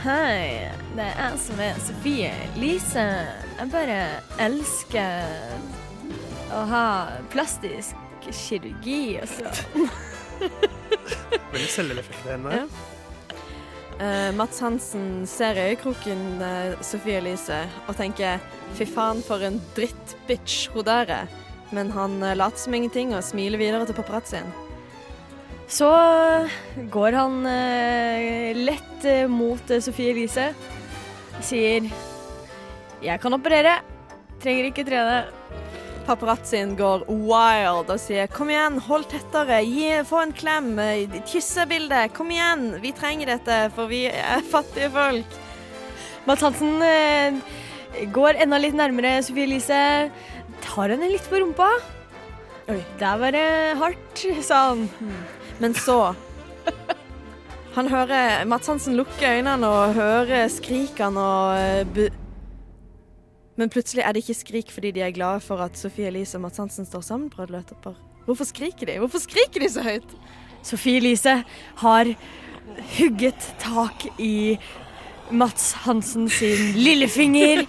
[0.00, 3.04] Hei, det er jeg som er Sofie Lise.
[3.60, 3.98] Jeg bare
[4.42, 5.28] elsker
[6.56, 6.86] å ha
[7.30, 9.90] plastisk kirurgi og sånn.
[11.52, 12.62] Veldig selvreflekterende.
[12.62, 12.89] Ja.
[14.00, 18.40] Eh, Mats Hansen ser i øyekroken uh, Sofie Elise og tenker
[18.78, 21.34] fy faen for en drittbitch hun der er.
[21.68, 24.48] Men han uh, later som ingenting og smiler videre til paparazzoen.
[25.70, 25.90] Så
[26.90, 27.44] går han
[28.58, 30.48] lett mot Sofie Elise.
[31.46, 31.86] Sier
[33.00, 33.76] 'Jeg kan operere.
[34.42, 35.69] Trenger ikke trene'.
[36.06, 40.74] Paparazzien går wild og sier 'kom igjen, hold tettere, gi, få en klem,
[41.28, 45.38] kyssebilde, kom igjen, vi trenger dette, for vi er fattige folk'.
[46.26, 47.32] Mads Hansen eh,
[48.12, 50.10] går enda litt nærmere Sofie Elise.
[50.60, 51.70] Tar henne litt på rumpa.
[52.70, 52.80] Oi.
[53.00, 54.88] Der var det hardt, sa han.
[55.60, 56.14] Men så
[57.74, 62.10] Han hører Mats Hansen lukke øynene og hører skrikene og eh,
[63.60, 66.46] Men plutselig er det ikke skrik fordi de er glade for at Sofie Elise og
[66.46, 67.92] Mats Hansen står sammen løpetopper.
[68.24, 68.98] Hvorfor skriker de?
[68.98, 70.14] Hvorfor skriker de så høyt?
[70.62, 71.42] Sofie Elise
[71.76, 72.14] har
[72.96, 74.58] hugget tak i
[75.30, 77.66] Mats Hansen sin lillefinger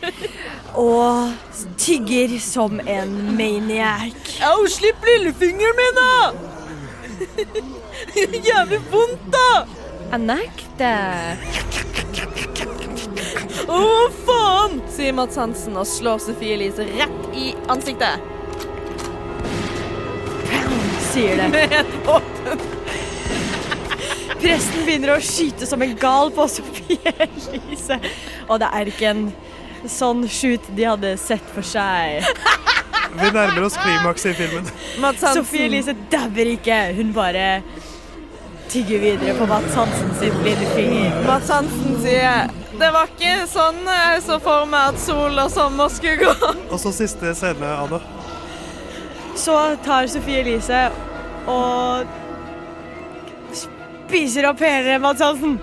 [0.80, 1.34] og
[1.78, 4.40] tygger som en maniac.
[4.48, 6.32] Au, slipp lillefingeren min, da!
[8.48, 9.66] Jævlig vondt, da!
[10.12, 11.38] Jeg nekter.
[13.72, 13.82] Å,
[14.26, 14.82] faen!
[14.92, 18.30] sier Mats Hansen og slår Sofie Elise rett i ansiktet.
[21.12, 21.50] sier det.
[21.50, 22.60] Med våpen.
[24.42, 28.00] Presten begynner å skyte som en gal på Sofie Elise.
[28.48, 29.26] Og det er ikke en
[29.90, 32.26] sånn shoot de hadde sett for seg.
[33.12, 34.68] Vi nærmer oss klimaks i filmen.
[35.04, 35.44] Mats Hansen.
[35.44, 36.80] Sofie Elise dauer ikke.
[36.96, 37.48] Hun bare
[38.72, 41.22] tygger videre på Mats Hansen sin blinde finger.
[41.28, 45.92] Mats Hansen sier det var ikke sånn jeg så for meg at sol og sommer
[45.94, 46.52] skulle gå.
[46.72, 48.00] Og så siste scene, Anne.
[49.38, 50.82] Så tar Sofie Elise
[51.50, 52.10] og
[54.10, 55.56] spiser opp hele Mads Hansen.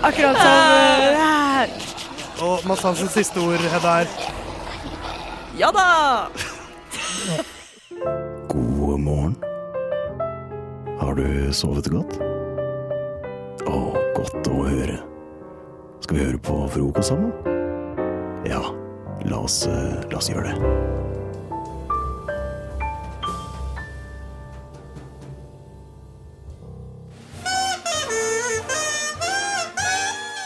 [0.00, 1.68] Akkurat som eh,
[2.46, 4.06] Og Mads Hansens siste ord, Hedda, er
[5.58, 5.88] Ja da!
[8.48, 9.36] God morgen.
[11.02, 12.16] Har du sovet godt?
[13.68, 13.78] Å,
[14.16, 14.98] godt å høre.
[16.00, 17.32] Skal vi høre på frokost sammen?
[18.46, 18.60] Ja,
[19.24, 20.54] la oss, eh, la oss gjøre det.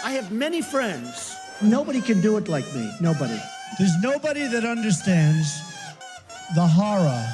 [0.04, 1.34] I have many friends.
[1.60, 2.90] Nobody can do it like me.
[3.00, 3.38] Nobody.
[3.78, 5.48] There's nobody that understands
[6.54, 7.24] the horror.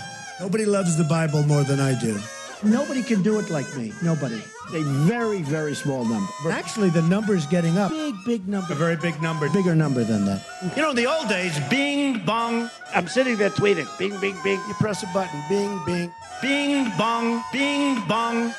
[0.41, 2.15] Nobody loves the Bible more than I do.
[2.65, 3.93] Nobody can do it like me.
[4.03, 4.43] Nobody.
[4.75, 6.27] A very, very small number.
[6.51, 7.93] Actually, the number is getting up.
[7.93, 8.73] Big, big number.
[8.73, 9.49] A very big number.
[9.51, 10.43] Bigger number than that.
[10.75, 12.69] You know, in the old days, bing, bong.
[12.93, 13.87] I'm sitting there tweeting.
[13.97, 14.61] Bing, bing, bing.
[14.67, 15.41] You press a button.
[15.49, 16.11] Bing, bing.
[16.43, 17.43] Bing, bong.
[17.53, 18.53] Bing, bong.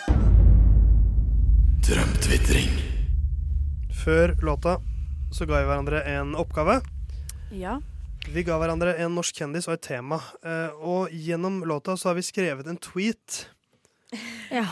[1.84, 2.72] Drømtvitring.
[4.06, 4.80] Før låta
[5.32, 6.80] så ga vi hverandre en oppgave.
[7.52, 7.82] Ja.
[8.32, 10.24] Vi ga hverandre en norsk kjendis og et tema.
[10.40, 13.50] Eh, og gjennom låta så har vi skrevet en tweet
[14.60, 14.66] Ja.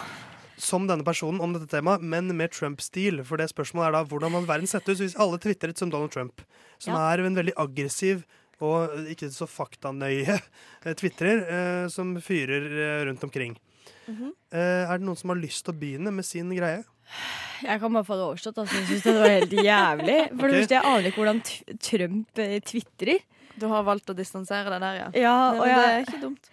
[0.58, 3.19] som denne personen om dette temaet, men med Trump-stil.
[3.28, 6.12] For det spørsmålet er da hvordan hadde verden sett ut hvis alle tvitret som Donald
[6.15, 6.41] Trump?
[6.82, 7.12] Som Ja.
[7.13, 8.23] er en veldig aggressiv
[8.60, 13.54] og ikke så faktanøye eh, tvitrer eh, som fyrer eh, rundt omkring.
[14.08, 14.32] Mhm.
[14.50, 16.82] Eh, er det noen som har lyst til å begynne med sin greie?
[17.62, 18.58] Jeg kan bare få det overstått.
[18.58, 18.76] Altså.
[18.82, 20.17] Jeg syns det var helt jævlig.
[20.28, 20.50] For okay.
[20.50, 21.41] det første, jeg aner ikke hvordan
[21.86, 23.21] Trump eh, tvitrer.
[23.58, 25.08] Du har valgt å distansere deg der, ja.
[25.17, 26.50] Ja, og det jeg- er ikke dumt.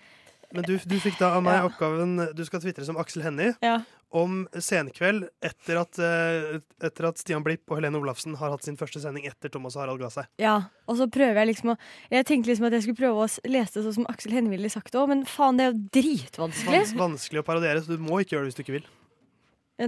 [0.54, 1.66] Men du, du fikk da av meg Ja.
[1.68, 3.80] oppgaven Du skal tvitre som Aksel Hennie Ja.
[4.14, 8.76] om senkveld etter at, eh, etter at Stian Blipp og Helene Olafsen har hatt sin
[8.78, 10.28] første sending etter Thomas og Harald ga seg.
[10.38, 10.54] Ja,
[10.86, 11.76] og så prøver jeg liksom å
[12.12, 14.70] Jeg tenkte liksom at jeg skulle prøve å lese det sånn som Aksel Hennie ville
[14.70, 16.80] sagt det òg, men faen, det er jo dritvanskelig.
[16.86, 18.86] Vans vanskelig å parodiere, så du må ikke gjøre det hvis du ikke vil.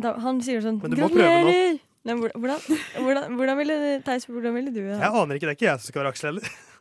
[0.02, 1.80] Han sier sånn Men du må prøve nå.
[2.06, 2.60] Nei, hvor- hvordan,
[3.02, 5.86] hvordan, hvordan ville Theis, hvordan ville du Jeg aner ikke, det er ikke jeg som
[5.92, 6.48] skal være Aksel heller.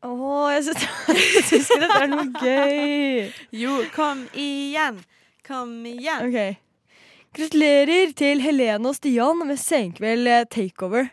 [0.00, 0.16] Å,
[0.64, 0.80] syns
[1.12, 3.30] jeg syns ikke dette er noe gøy.
[3.60, 5.02] Jo, kom igjen.
[5.44, 6.24] Kom igjen.
[6.30, 6.96] Ok.
[7.36, 11.10] Gratulerer til Helene og Stian med Senkveld eh, takeover.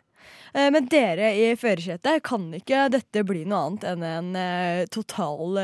[0.53, 5.59] Eh, Men dere i førersetet, kan ikke dette bli noe annet enn en eh, total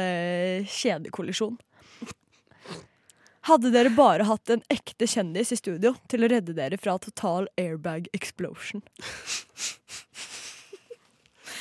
[0.69, 1.55] kjedekollisjon?
[3.47, 7.49] Hadde dere bare hatt en ekte kjendis i studio til å redde dere fra total
[7.59, 8.83] airbag explosion?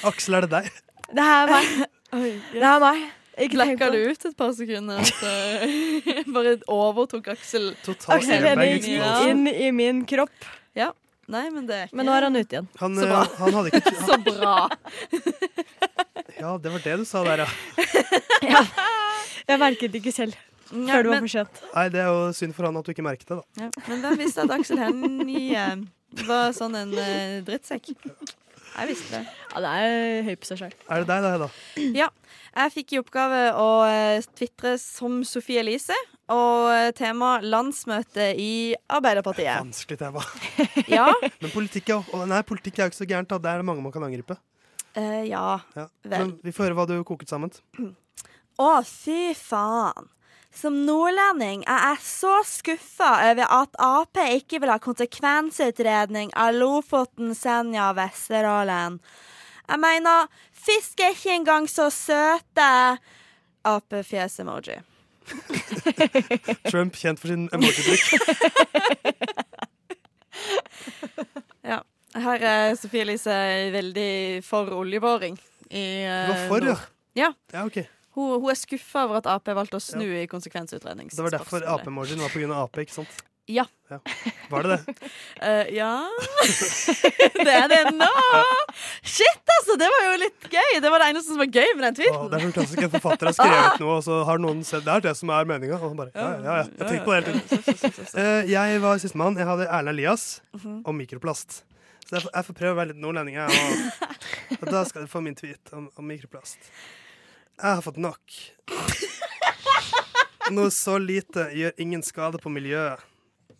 [0.06, 0.68] Aksel, er det deg?
[1.12, 1.72] Det er meg.
[2.18, 3.02] Oi, Det er meg.
[3.42, 4.00] Ikke tenk du det.
[4.12, 4.98] ut et par sekunder?
[5.08, 5.30] Så
[6.36, 7.70] bare overtok Aksel
[8.12, 8.84] Aksel Henning
[9.30, 10.50] inn i min kropp.
[10.76, 10.90] Ja.
[11.32, 12.66] Nei, men det er ikke Men nå er han ute igjen.
[12.82, 13.20] Han, Så bra.
[13.22, 14.54] eh, han hadde ikke Så bra.
[16.42, 18.62] Ja, det var det du sa der, ja.
[19.46, 20.36] Jeg merket det ikke selv.
[20.72, 21.62] Ja, Før det var for sent.
[21.74, 23.64] Nei, det er jo synd for han at du ikke merket det, da.
[23.64, 23.70] Ja.
[23.88, 25.82] Men hvem visste at Aksel Hennie eh,
[26.28, 27.92] var sånn en eh, drittsekk?
[28.72, 29.22] Jeg visste det.
[29.52, 30.74] Ja, det er høy på seg sjøl.
[30.88, 31.48] Er det deg, da, Hedda?
[31.98, 32.06] Ja.
[32.52, 35.96] Jeg fikk i oppgave å eh, tvitre som Sofie Elise,
[36.32, 38.50] og eh, tema landsmøte i
[38.92, 39.60] Arbeiderpartiet.
[39.60, 40.24] Vanskelig tema.
[40.96, 41.06] Ja.
[41.40, 43.40] Men politikk er, jo- nei, politikk er jo ikke så gærent, da.
[43.40, 44.36] Det er det mange man kan angripe.
[44.96, 45.44] Uh, ja.
[45.76, 45.86] Ja.
[46.04, 46.18] Vel.
[46.18, 47.52] Men vi får høre hva du koket sammen.
[48.60, 50.11] Å, fy faen.
[50.54, 57.32] Som nordlending er jeg så skuffa over at Ap ikke vil ha konsekvensutredning av Lofoten,
[57.34, 58.98] Senja og Vesterålen.
[59.68, 62.68] Jeg mener, fisk er ikke engang så søte.
[63.64, 64.80] Apefjes-emoji.
[66.70, 68.02] Trump kjent for sin emoji-bruk.
[71.62, 71.76] Ja.
[72.18, 73.34] Her er Sofie Elise
[73.72, 75.36] veldig for oljeboring.
[75.70, 76.74] I, uh, Du var for, ja?
[77.16, 77.28] Ja.
[77.54, 77.78] Ja, ok.
[78.14, 81.08] Hun, hun er skuffa over at Ap valgte å snu i konsekvensutredning.
[81.12, 83.22] Det var derfor Ap-margin var av ape, ikke sant?
[83.50, 83.64] Ja.
[84.48, 84.94] Var det det?
[85.42, 86.06] Uh, ja
[87.46, 88.06] Det er det nå!
[89.02, 89.74] Shit, altså!
[89.80, 90.78] Det var jo litt gøy.
[90.84, 92.14] Det var det eneste som var gøy med den tweeten.
[92.14, 92.30] tweeten.
[92.30, 94.94] det er så klassisk en forfatter har skrevet noe, og så har noen sett Det
[94.94, 95.80] er det som er meninga.
[95.82, 96.62] Og bare Ja, ja, ja.
[96.70, 98.08] Jeg tenker på det hele tiden.
[98.14, 99.38] Uh, Jeg var sistemann.
[99.42, 100.82] Jeg hadde Erlend Elias Mhm.
[100.86, 101.62] og mikroplast.
[102.06, 103.48] Så jeg får, jeg får prøve å være litt nordlending, jeg.
[103.48, 106.58] Og, og da skal du få min tweet om, om mikroplast.
[107.62, 108.32] Jeg har fått nok.
[110.50, 112.98] Noe så lite gjør ingen skade på miljøet.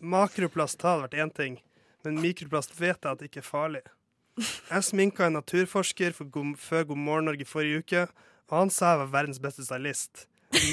[0.03, 1.53] Makroplast hadde vært én ting,
[2.03, 3.81] men mikroplast vet jeg at det ikke er farlig.
[4.67, 8.03] Jeg sminka en naturforsker for god, før God morgen Norge forrige uke,
[8.51, 10.25] og han sa jeg var verdens beste stylist.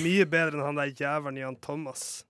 [0.03, 2.25] Mye bedre enn han der jævelen Jan Thomas.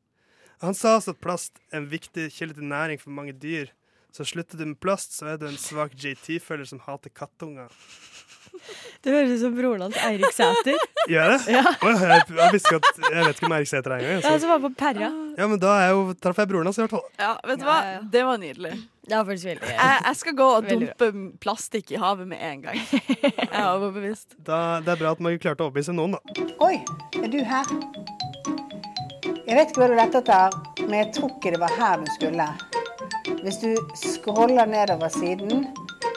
[0.61, 3.73] Han sa også at plast er en viktig kilde til næring for mange dyr.
[4.13, 7.71] Så slutter du med plast, så er du en svak JT-følger som hater kattunger.
[9.05, 10.75] Det høres ut som broren hans Eirik Sæter.
[11.09, 11.37] Gjør det?
[11.55, 11.61] Ja.
[11.71, 14.23] Å, jeg, jeg visste ikke at Jeg vet ikke om Eirik Sæter er engang.
[14.27, 15.11] Han så- som var på Perra.
[15.39, 17.05] Ja, men da er jo, traff jeg broren hans, i hvert fall.
[17.23, 17.77] Ja, vet du hva?
[18.11, 18.73] Det var nydelig.
[19.11, 22.43] Det var faktisk veldig Jeg, jeg skal gå og Veldig dumpe plastikk i havet med
[22.51, 22.83] en gang.
[22.91, 24.35] Jeg er overbevist.
[24.47, 26.51] Da, det er bra at man klarte å overbevise noen, da.
[26.67, 26.75] Oi,
[27.23, 27.73] er du her?
[29.47, 32.11] Jeg vet ikke hva du lette etter, men jeg tror ikke det var her du
[32.19, 32.47] skulle.
[33.39, 35.67] Hvis du scroller nedover siden,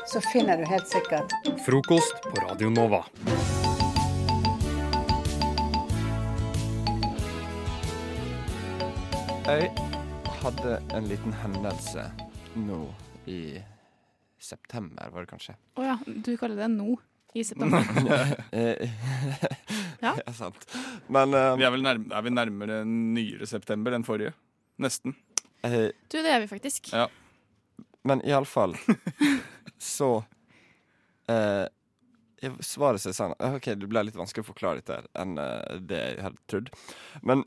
[0.10, 1.34] så finner du helt sikkert
[1.66, 3.04] Frokost på Radio Nova.
[9.46, 9.70] Jeg
[10.42, 12.08] hadde en liten hendelse
[12.58, 12.82] nå
[13.30, 13.60] i
[14.42, 15.56] september, var det kanskje.
[15.78, 16.96] Å ja, du kaller det nå
[17.38, 17.86] i september.
[20.04, 20.18] Ja.
[20.20, 20.66] ja, sant.
[21.08, 24.34] Men um, vi er, vel nærmere, er vi nærmere nyere september enn forrige?
[24.84, 25.16] Nesten.
[25.64, 26.92] Eh, Du, det er vi faktisk.
[26.94, 27.08] Ja.
[28.04, 28.76] Men iallfall
[29.80, 30.24] så
[31.32, 31.68] eh,
[32.60, 36.00] Svaret seg sånn OK, det ble litt vanskelig å forklare dette her enn eh, det
[36.02, 36.72] jeg hadde trodd.
[37.24, 37.44] Men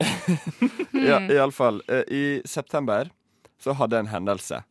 [0.97, 1.29] ja, Mm.
[1.37, 3.11] iallfall eh, I september
[3.61, 4.63] så hadde jeg en hendelse.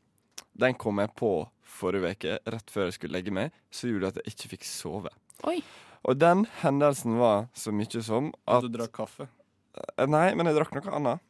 [0.57, 1.29] Den kom jeg på
[1.75, 4.65] forrige uke, rett før jeg skulle legge meg, så gjorde det at jeg ikke fikk
[4.69, 5.11] sove.
[5.49, 5.59] Oi.
[6.05, 9.27] Og den hendelsen var så mye som at Du drakk kaffe?
[9.77, 11.23] Eh, Nei, men jeg drakk noe annet.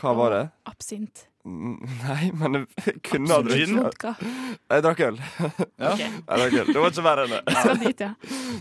[0.00, 0.44] Hva var det?
[0.70, 1.26] Absint.
[1.44, 4.10] Nei, men jeg kunne ha drukket Vodka.
[4.20, 5.20] Jeg drakk øl.
[5.80, 5.92] Ja.
[5.94, 6.10] Okay.
[6.10, 6.70] Jeg drakk øl.
[6.74, 7.54] Det var ikke verre enn det.
[7.56, 8.10] Skal dit, ja.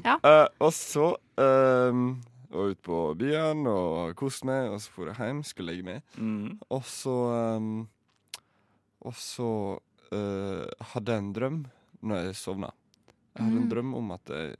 [0.05, 0.15] Ja.
[0.23, 1.07] Uh, og så
[1.43, 2.05] um,
[2.49, 5.87] var jeg ute på byen og koste meg, og så dro jeg hjem, skulle legge
[5.89, 6.15] meg.
[6.17, 6.55] Mm.
[6.71, 7.17] Og så
[7.59, 7.69] um,
[9.05, 11.59] Og så uh, hadde jeg en drøm
[11.99, 12.71] når jeg sovna.
[13.35, 13.69] Jeg hadde en Mm.
[13.71, 14.55] drøm om at jeg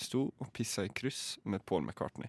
[0.00, 2.28] sto og pissa i kryss med Paul McCartney.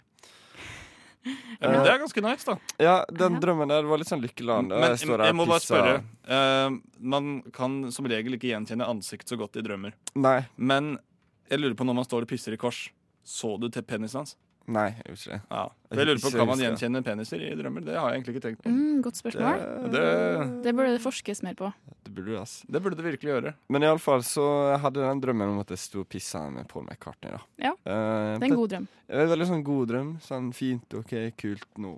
[1.22, 2.56] Ja, men det er ganske nice, da.
[2.82, 4.72] Ja, den drømmen der var litt sånn lykkeland.
[4.72, 5.76] Men jeg jeg, står der jeg må bare pisser.
[5.76, 6.00] spørre.
[6.26, 9.94] Uh, man kan som regel ikke gjenkjenne ansikt så godt i drømmer.
[10.18, 10.40] Nei.
[10.56, 10.96] Men
[11.50, 12.88] jeg lurer på når man står og pisser i kors,
[13.22, 14.34] så du til penisen hans?
[14.70, 15.40] Nei, jeg gjorde ikke det.
[15.50, 15.62] Ja.
[15.92, 17.84] Jeg lurer på, Kan man gjenkjenne peniser i drømmer?
[17.84, 18.70] Det har jeg egentlig ikke tenkt på.
[18.72, 19.64] Mm, godt spørsmål.
[19.82, 21.72] Det, det, Det burde det forskes mer på.
[22.06, 22.54] Det burde, ass.
[22.68, 23.54] det burde det virkelig gjøre.
[23.74, 24.46] Men iallfall så
[24.82, 27.34] hadde jeg den drømmen om at jeg sto og pissa med Paul McCartney.
[27.34, 27.42] da.
[27.68, 28.88] Ja, uh, det er en god drøm.
[29.08, 30.12] Det er en veldig sånn god drøm.
[30.24, 31.96] Sånn fint, OK, kult nå.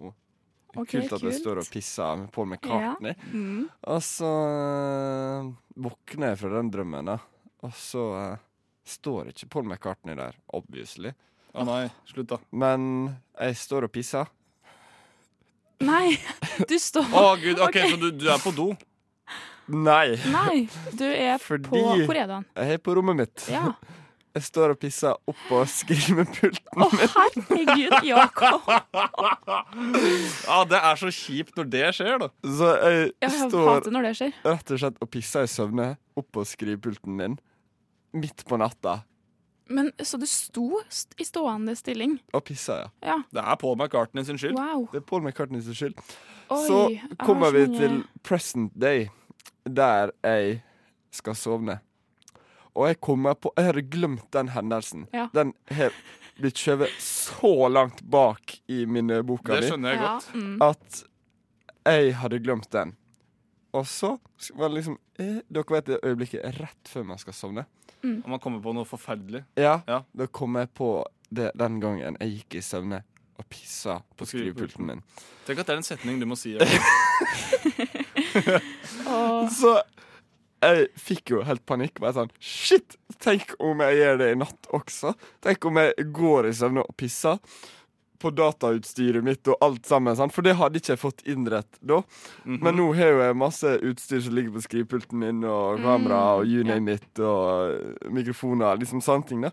[0.74, 3.14] Okay, kult at jeg står og pisser med Paul McCartney.
[3.14, 3.28] Ja.
[3.30, 3.68] Mm.
[3.92, 5.52] Og så eh,
[5.86, 7.20] våkner jeg fra den drømmen, da.
[7.64, 8.42] Og så uh,
[8.84, 11.14] står ikke Paul McCartney der, obviously.
[11.54, 12.38] Å nei, slutt da.
[12.50, 12.86] Men
[13.38, 14.30] jeg står og pisser.
[15.84, 16.14] Nei,
[16.70, 18.68] du står Å gud, ok, Så du, du er på do?
[19.66, 20.14] Nei.
[20.30, 20.64] Nei,
[20.94, 22.36] du er Fordi på Hvor er du?
[22.60, 23.46] Jeg er på rommet mitt.
[23.50, 23.72] Ja.
[24.34, 28.66] Jeg står og pisser oppå skrivepulten Å, herregud, Jakob.
[30.46, 32.30] Ja, det er så kjipt når det skjer, da.
[32.42, 34.34] Så jeg Ja, jeg står når det skjer.
[34.46, 35.88] rett og slett og pisser i søvne
[36.18, 37.36] oppå skrivepulten min
[38.14, 39.00] midt på natta.
[39.66, 42.18] Men Så du sto st i stående stilling?
[42.36, 42.88] Og pissa, ja.
[43.00, 43.16] Ja.
[43.32, 44.58] Det er Paul McCartney sin skyld.
[44.58, 44.88] Wow.
[44.92, 45.94] Det er Paul McCartney sin skyld.
[46.52, 46.80] Oi, så
[47.24, 49.06] kommer vi til present day,
[49.64, 50.58] der jeg
[51.14, 51.78] skal sovne.
[52.74, 55.06] Og jeg kommer på Jeg hadde glemt den hendelsen.
[55.14, 55.28] Ja.
[55.32, 55.94] Den har
[56.36, 60.28] blitt skjøvet så langt bak i minneboka Det mi skjønner jeg godt.
[60.34, 60.62] mm.
[60.66, 61.02] at
[61.86, 62.96] jeg hadde glemt den.
[63.74, 64.12] Og så
[64.54, 67.64] var det liksom eh, Dere vet det øyeblikket rett før man skal sovne?
[68.04, 69.42] Og man kommer på noe forferdelig.
[69.58, 69.80] Ja,
[70.12, 70.90] da kom jeg på
[71.34, 73.00] det den gangen jeg gikk i søvne
[73.40, 75.00] og pissa på skrivepulten min.
[75.46, 76.52] Tenk at det er en setning du må si.
[79.58, 79.72] Så
[80.64, 81.98] jeg fikk jo helt panikk.
[82.02, 82.96] Bare sånn Shit!
[83.24, 85.14] Tenk om jeg gjør det i natt også.
[85.44, 87.40] Tenk om jeg går i søvne og pisser
[88.24, 90.16] på datautstyret mitt og alt sammen.
[90.18, 90.32] Sant?
[90.34, 92.00] For det hadde ikke jeg fått innrett da.
[92.48, 96.48] Men nå har jo jeg masse utstyr som ligger på skrivepulten min, og kamera og
[96.48, 99.44] you name it, og mikrofoner, liksom sånne ting.
[99.44, 99.52] da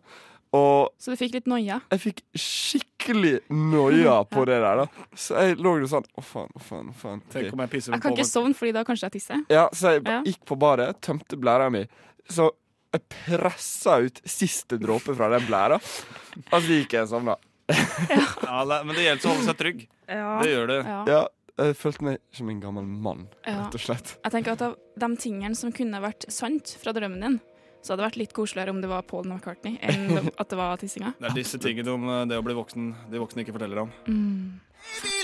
[0.56, 1.78] Og Så du fikk litt noia?
[1.92, 5.06] jeg fikk skikkelig noia på det der, da.
[5.16, 6.90] Så jeg lå jo sånn Å, faen, å, faen.
[6.92, 9.46] å faen Tenk om jeg pisser Jeg kan ikke sovne fordi da kanskje jeg tisser.
[9.52, 10.20] Ja, så jeg Ja.
[10.28, 11.86] gikk på badet, tømte blæra mi.
[12.32, 12.50] Så
[12.92, 17.38] jeg pressa ut siste dråpe fra den blæra, og så gikk jeg og sovna.
[17.72, 19.86] Ja, men det gjelder å holde seg trygg.
[20.08, 20.34] Ja.
[20.42, 20.80] Det gjør det.
[20.88, 21.00] Ja.
[21.08, 21.22] Ja,
[21.62, 24.16] jeg følte meg som en gammel mann, rett og slett.
[24.24, 27.40] Jeg tenker at Av de tingene som kunne vært sant fra drømmen din,
[27.82, 30.78] så hadde det vært litt koseligere om det var Paul McCartney enn at det var
[30.82, 31.16] tissinga.
[31.20, 33.96] Det er disse tingene om eh, det å bli voksen de voksne ikke forteller om.
[34.08, 34.60] Mm.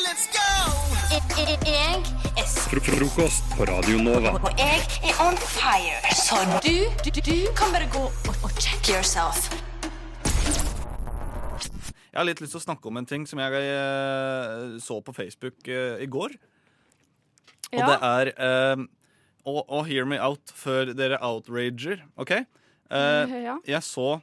[0.06, 0.48] Let's go!
[1.08, 2.04] Jeg
[2.38, 4.36] er frokost på Radio Nova.
[4.38, 6.14] Og jeg er on fire.
[6.16, 9.50] Så du, du, du kan bare gå og, og check yourself.
[12.18, 15.14] Jeg har litt lyst til å snakke om en ting som jeg eh, så på
[15.14, 16.34] Facebook eh, i går.
[17.68, 17.86] Og Ja.
[17.92, 18.82] det er eh,
[19.46, 22.32] og, og hear me out før dere outrager, OK?
[22.34, 23.60] Eh, ja.
[23.70, 24.16] Jeg så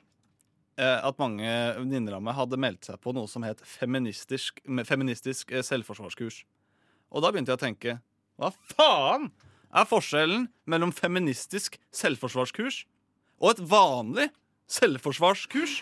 [0.75, 1.47] eh, at mange
[1.79, 4.59] venninner av meg hadde meldt seg på noe som het feministisk,
[4.91, 6.43] feministisk eh, selvforsvarskurs.
[7.15, 7.99] Og da begynte jeg å tenke
[8.43, 9.31] Hva faen
[9.71, 12.83] er forskjellen mellom feministisk selvforsvarskurs
[13.39, 14.33] og et vanlig
[14.83, 15.79] selvforsvarskurs?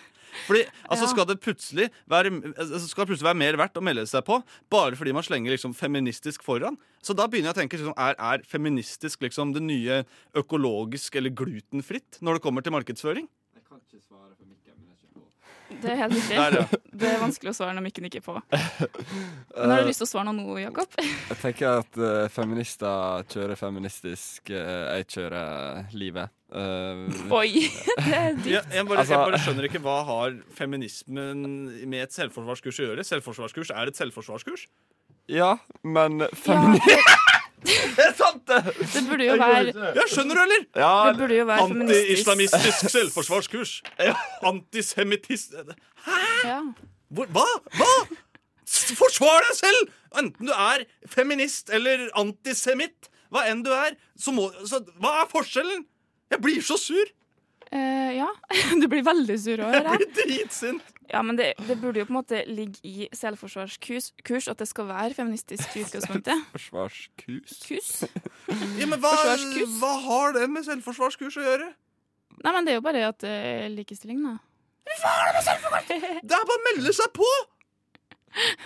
[0.47, 1.11] Fordi altså, Ja.
[1.13, 4.39] skal det plutselig være, altså, skal det plutselig være mer verdt å melde seg på
[4.73, 6.79] bare fordi man slenger liksom feministisk foran?
[7.03, 10.03] Så da begynner jeg å tenke liksom, er, er feministisk liksom det nye
[10.39, 13.29] økologisk eller glutenfritt når det kommer til markedsføring?
[15.83, 16.37] Det er helt riktig.
[16.37, 16.81] Der, ja.
[17.03, 18.35] Det er vanskelig å svare når mikken ikke er på.
[18.53, 20.93] Men har du lyst til å svare noe nå, Jakob?
[21.33, 26.33] Jeg tenker at uh, feminister kjører feministisk, uh, jeg kjører livet.
[26.53, 27.65] Uh, Oi,
[28.05, 28.51] det er dypt.
[28.53, 31.47] Jeg, jeg, bare, Altså- jeg bare skjønner ikke hva har feminismen
[31.89, 33.07] med et selvforsvarskurs å gjøre.
[33.09, 34.67] Selvforsvarskurs er et selvforsvarskurs.
[35.33, 35.55] Ja,
[35.87, 36.99] men feminisme
[37.63, 38.59] Det er sant, det!
[38.95, 40.65] Det burde jo være Ja, skjønner du, eller?
[40.83, 42.29] Ja, Det burde jo være feministisk.
[42.33, 43.75] Anti-islamistisk selvforsvarskurs.
[44.51, 45.55] Antisemittist
[46.45, 46.59] Ja.
[47.13, 47.47] Hvor, Hva?
[47.79, 47.91] Hva?
[48.67, 49.91] S- Forsvar deg selv!
[50.19, 55.31] Enten du er feminist eller antisemitt, hva enn du er, så må så, Hva er
[55.31, 55.87] forskjellen?
[56.33, 57.13] Jeg blir så sur!
[57.73, 58.29] Eh, ja.
[58.83, 60.92] Du blir veldig sur over hører Jeg blir dritsint.
[61.11, 64.69] Ja, men det, det burde jo på en måte ligge i selvforsvarskurs kurs at det
[64.71, 66.47] skal være feministisk i utgangspunktet.
[66.55, 67.59] Forsvarskus?
[67.67, 67.93] Kus?
[68.79, 69.13] Ja, men hva,
[69.79, 71.69] hva har det med selvforsvarskurs å gjøre?
[72.43, 74.37] Nei, men det er jo bare at det er likestilling, da.
[74.83, 77.29] Det med selvforsvarskurs Det er bare å melde seg på!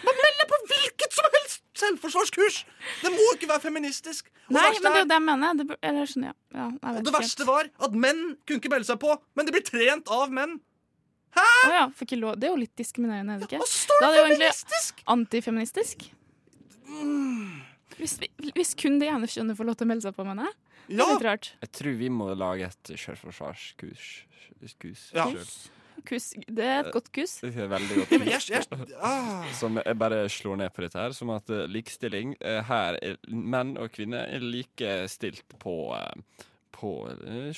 [0.07, 2.61] Man melder på hvilket som helst selvforsvarskurs!
[3.03, 4.31] Det må ikke være feministisk.
[4.47, 5.59] Og Nei, men det er jo det jeg mener.
[5.59, 6.33] Det, eller ja.
[6.55, 9.55] ja jeg Og det verste var at menn kunne ikke melde seg på, men de
[9.57, 10.57] blir trent av menn.
[11.37, 12.37] Ja, får ikke lov.
[12.41, 13.67] Det er jo litt diskriminerende, er det ikke?
[13.69, 14.81] står Da er det jo egentlig
[15.17, 16.07] antifeministisk.
[17.97, 18.19] Hvis,
[18.57, 20.59] hvis kun det ene kjønnet får lov til å melde seg på, mener jeg.
[20.87, 21.49] Det er litt rart.
[21.65, 24.11] Jeg tror vi må lage et selvforsvarskurs.
[24.81, 25.09] Kus.
[25.15, 25.27] Ja.
[26.07, 27.39] Kus, det er et godt kus.
[27.43, 28.69] Det er veldig godt kurs kus.
[29.01, 29.47] ah.
[29.59, 33.19] Som jeg bare slår ned på dette her, som at eh, likestilling eh, her er
[33.33, 36.47] Menn og kvinner er likestilt på, eh,
[36.77, 37.51] på eh,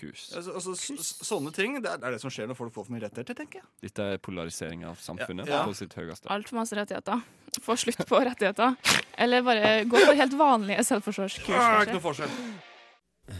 [0.00, 0.36] selvforsvarskurs.
[0.36, 2.72] Altså, altså, s- s- sånne ting det er det er det som skjer når folk
[2.74, 3.64] får for mye rettigheter, tenker jeg.
[3.82, 5.66] Dette er polarisering av samfunnet Ja, ja.
[5.66, 6.28] på sitt høyeste.
[6.30, 7.20] Altfor masse rettigheter.
[7.62, 8.76] Få slutt på rettigheter.
[9.18, 11.48] Eller bare gå på helt vanlige selvforsvarskurs.
[11.48, 12.30] Ja, ikke noe forskjell.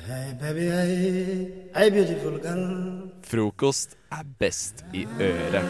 [0.07, 3.11] Hey baby, hey, hey beautiful girl.
[3.27, 5.67] Frokost er best i øret.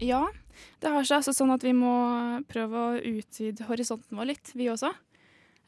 [0.00, 0.26] Ja,
[0.80, 1.92] det har seg altså sånn at vi må
[2.50, 4.92] prøve å utvide horisonten vår litt, vi også.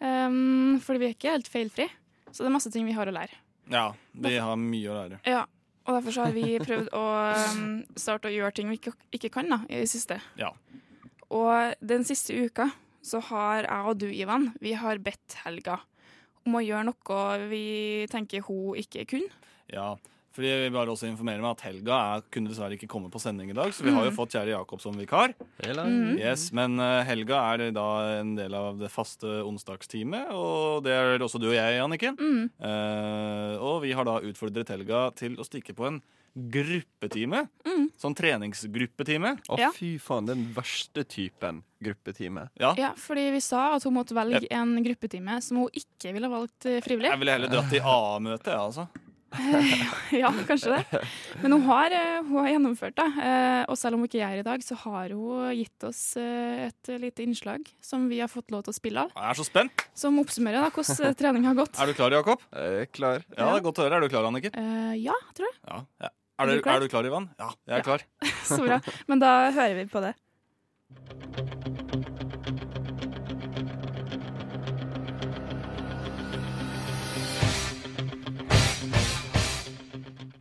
[0.03, 1.89] Um, fordi vi er ikke helt feilfri.
[2.33, 3.37] Så det er masse ting vi har å lære.
[3.71, 5.21] Ja, vi har mye å lære.
[5.29, 5.45] Ja,
[5.85, 7.05] og derfor så har vi prøvd å
[7.53, 10.19] um, starte å gjøre ting vi ikke, ikke kan da, i det siste.
[10.41, 10.53] Ja.
[11.33, 12.71] Og den siste uka
[13.03, 15.81] så har jeg og du, Ivan, vi har bedt Helga
[16.47, 17.65] om å gjøre noe vi
[18.11, 19.31] tenker hun ikke kunne.
[19.73, 19.95] Ja,
[20.33, 23.21] fordi jeg vil bare også informere meg at Helga er, kunne dessverre ikke komme på
[23.21, 24.17] sending i dag, så vi har jo Mm.
[24.17, 25.35] fått kjære Jakob som vikar.
[25.63, 26.19] Mm.
[26.19, 27.87] Yes, Men eh, Helga er da
[28.21, 32.17] en del av det faste onsdagsteamet, og det er også du og jeg, Anniken.
[32.17, 32.51] Mm.
[32.63, 36.01] Uh, og vi har da utfordret Helga til å stikke på en
[36.35, 37.43] gruppetime.
[37.69, 37.91] Mm.
[38.01, 39.35] Sånn treningsgruppetime.
[39.53, 39.71] Å, Ja.
[39.71, 42.49] fy faen, den verste typen gruppetime.
[42.59, 42.75] Ja.
[42.79, 46.65] Ja, fordi vi sa at hun måtte velge en gruppetime som hun ikke ville valgt
[46.67, 47.11] eh, frivillig.
[47.11, 48.89] Jeg ville heller dratt i A-møte, jeg, altså.
[50.23, 51.01] ja, kanskje det.
[51.43, 53.07] Men hun har, eh, hun har gjennomført det.
[53.25, 56.03] eh, Og selv om hun ikke er her i dag, så har hun gitt oss
[56.21, 59.15] eh, et lite innslag som vi har fått lov til å spille av.
[59.17, 59.87] Jeg er så spent.
[59.95, 61.79] Som oppsummerer da hvordan trening har gått.
[61.83, 62.43] Er du klar, Jakob?
[62.53, 63.23] Jeg er klar.
[63.37, 64.01] Ja, det er godt å høre.
[64.03, 64.53] Er du klar, Anniken?
[64.59, 65.59] Eh, ja, tror jeg.
[65.69, 65.81] Ja.
[66.09, 66.13] ja.
[66.43, 67.31] Er du er du klar, Ivan?
[67.39, 67.87] Ja, jeg er Ja.
[67.87, 68.07] klar.
[68.49, 68.81] Så bra.
[69.07, 70.15] Men da hører vi på det.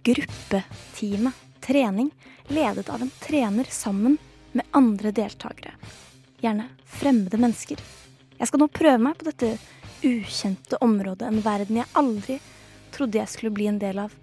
[0.03, 1.31] Gruppetime.
[1.59, 2.11] Trening
[2.47, 4.17] ledet av en trener sammen
[4.51, 5.73] med andre deltakere.
[6.41, 7.77] Gjerne fremmede mennesker.
[8.37, 9.51] Jeg skal nå prøve meg på dette
[10.01, 12.39] ukjente området, en verden jeg aldri
[12.91, 14.15] trodde jeg skulle bli en del av.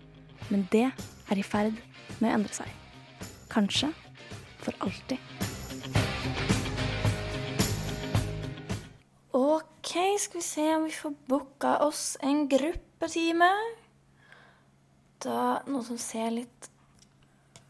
[0.50, 1.78] Men det er i ferd
[2.18, 2.74] med å endre seg.
[3.52, 3.92] Kanskje
[4.58, 5.22] for alltid.
[9.38, 13.52] OK, skal vi se om vi får booka oss en gruppetime.
[15.22, 16.68] Da noe som ser litt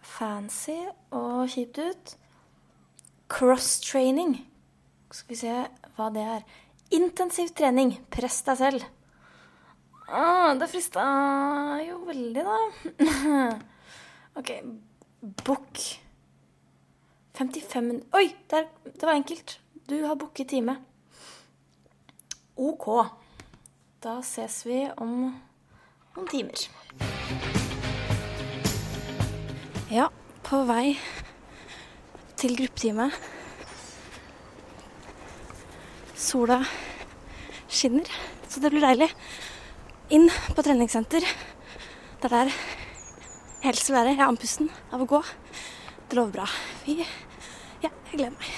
[0.04, 0.76] fancy
[1.14, 2.14] og kjipt ut.
[3.32, 4.34] Cross-training.
[5.12, 5.54] Skal vi se
[5.96, 6.44] hva det er.
[6.96, 7.94] Intensiv trening.
[8.12, 8.84] Press deg selv.
[10.08, 11.04] Ah, det frista
[11.84, 12.58] jo veldig, da.
[14.40, 14.52] OK.
[15.44, 15.82] Book.
[17.38, 19.58] 55 minutter Oi, der, det var enkelt.
[19.88, 20.78] Du har booket time.
[22.56, 22.88] OK.
[24.02, 25.30] Da ses vi om
[26.18, 26.66] noen timer.
[29.92, 30.08] Ja,
[30.44, 30.98] på vei
[32.38, 33.10] til gruppetime.
[36.18, 36.60] Sola
[37.68, 38.08] skinner,
[38.48, 39.10] så det blir deilig.
[40.10, 41.24] Inn på treningssenter.
[42.18, 42.52] Det er der
[43.58, 44.14] jeg helst vil være.
[44.14, 45.22] Jeg er andpusten av å gå.
[46.08, 46.46] Det lover bra.
[46.86, 47.00] Vi
[47.78, 48.48] Ja, jeg gleder meg.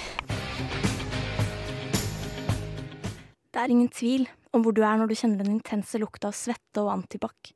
[3.51, 6.37] Det er ingen tvil om hvor du er når du kjenner den intense lukta av
[6.37, 7.53] svette og antibac.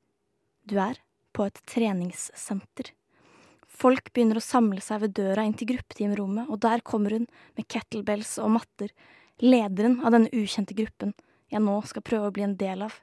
[0.66, 1.00] Du er
[1.36, 2.94] på et treningssenter.
[3.76, 7.28] Folk begynner å samle seg ved døra inn til gruppetimerommet, og der kommer hun
[7.58, 8.94] med kettlebells og matter,
[9.44, 11.12] lederen av denne ukjente gruppen
[11.52, 12.96] jeg nå skal prøve å bli en del av.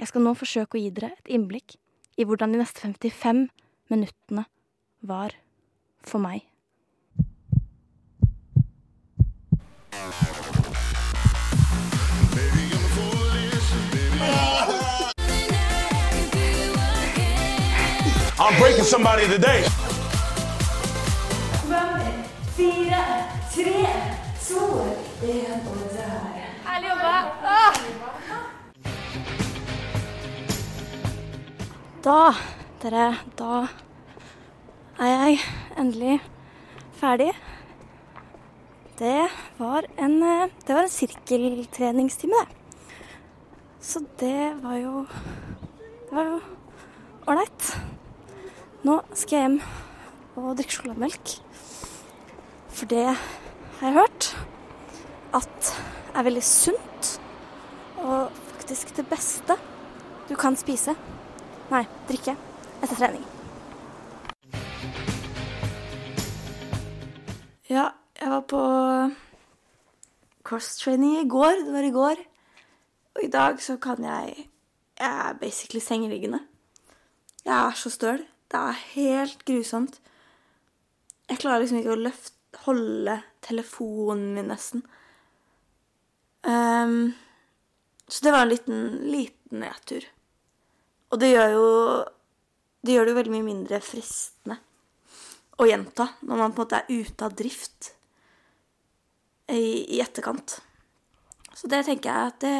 [0.00, 1.76] Jeg skal nå forsøke å gi dere et innblikk
[2.20, 3.46] i hvordan de neste 55
[3.92, 4.46] minuttene
[5.00, 5.36] var
[6.06, 6.46] for meg.
[18.50, 19.62] I'm breaking somebody today.
[21.70, 22.00] Fem,
[22.56, 23.02] fire,
[23.54, 23.82] tre,
[24.46, 24.62] to,
[25.22, 26.24] en, og der.
[26.66, 27.12] Herlig jobba!
[27.46, 27.74] Ah!
[32.02, 32.16] Da,
[32.82, 33.04] dere,
[33.38, 33.50] da
[34.98, 35.38] er jeg
[35.78, 36.18] endelig
[36.98, 37.30] ferdig.
[38.98, 39.28] Det
[39.60, 40.18] var en,
[40.66, 42.98] det var en sirkeltreningstime, det.
[43.80, 45.06] Så det var jo
[46.10, 46.40] Det var jo
[47.28, 47.74] ålreit.
[48.80, 49.56] Nå skal jeg hjem
[50.40, 51.32] og drikke sjokolademelk.
[52.72, 54.28] For det har jeg hørt
[55.36, 55.72] at
[56.14, 57.10] er veldig sunt.
[58.00, 59.58] Og faktisk det beste
[60.30, 60.94] du kan spise.
[61.68, 62.38] Nei, drikke
[62.80, 63.26] etter trening.
[67.68, 68.64] Ja, jeg var på
[70.48, 71.66] cross-training i går.
[71.66, 72.26] Det var i går.
[73.14, 74.46] Og i dag så kan jeg
[75.00, 76.40] Jeg er basically sengeliggende.
[77.44, 78.24] Jeg er så støl.
[78.50, 80.00] Det er helt grusomt.
[81.30, 82.36] Jeg klarer liksom ikke å løfte,
[82.66, 84.82] holde telefonen min, nesten.
[86.42, 87.12] Um,
[88.10, 88.80] så det var en liten,
[89.12, 90.08] liten nedtur.
[91.10, 91.68] Og det gjør jo
[92.80, 94.54] Det gjør det jo veldig mye mindre fristende
[95.60, 97.90] å gjenta når man på en måte er ute av drift
[99.52, 100.54] i, i etterkant.
[101.52, 102.54] Så det tenker jeg at det,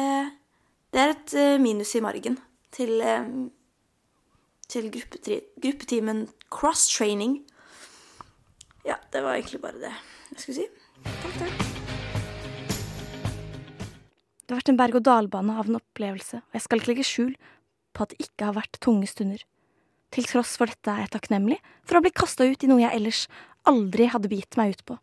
[0.93, 2.37] det er et eh, minus i margen
[2.69, 3.31] til, eh,
[4.71, 7.41] til gruppetimen cross-training.
[8.87, 9.93] Ja, det var egentlig bare det
[10.31, 10.67] jeg skulle si.
[11.03, 11.67] Takk, takk.
[14.51, 17.35] Det har vært en berg-og-dal-bane av en opplevelse, og jeg skal ikke legge skjul
[17.95, 19.43] på at det ikke har vært tunge stunder.
[20.11, 21.57] Til tross for dette er jeg takknemlig
[21.87, 23.21] for å bli kasta ut i noe jeg ellers
[23.69, 24.97] aldri hadde begitt meg ut på.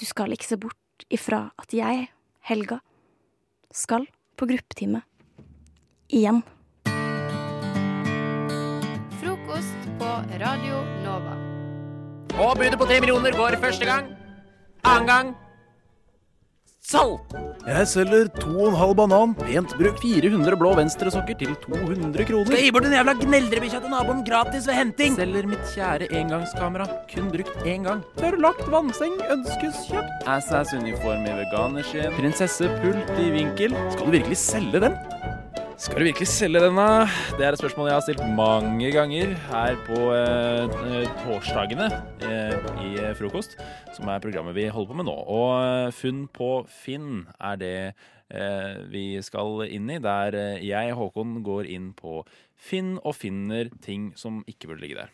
[0.00, 2.08] Du skal ikke se bort ifra at jeg,
[2.48, 2.80] Helga,
[3.74, 4.06] skal
[4.38, 5.02] på gruppetime.
[6.08, 6.40] Igjen.
[10.42, 11.38] Radio Nova.
[12.34, 14.12] Og budet på tre millioner går første gang.
[14.84, 15.34] Annen gang
[16.84, 17.34] salg.
[17.64, 22.50] Jeg selger to og en halv banan, pent brukt 400 blå venstresokker til 200 kroner.
[22.50, 25.16] Skal gi bort den jævla gneldrebikkja til naboen gratis ved henting.
[25.16, 28.04] Selger mitt kjære engangskamera, kun brukt én gang.
[28.20, 30.28] Tørrlagt vannseng ønskes kjøpt.
[30.36, 32.12] Assas-uniform i veganerskinn.
[32.20, 33.76] Prinsessepult i vinkel.
[33.94, 35.00] Skal du virkelig selge den?
[35.74, 36.84] Skal du virkelig selge denne?
[37.34, 41.88] Det er et spørsmål jeg har stilt mange ganger her på eh, eh, torsdagene
[42.24, 43.56] eh, i frokost,
[43.96, 45.16] som er programmet vi holder på med nå.
[45.34, 50.94] Og eh, Funn på Finn er det eh, vi skal inn i, der eh, jeg,
[50.94, 52.22] Håkon, går inn på
[52.54, 55.12] Finn og finner ting som ikke burde ligge der.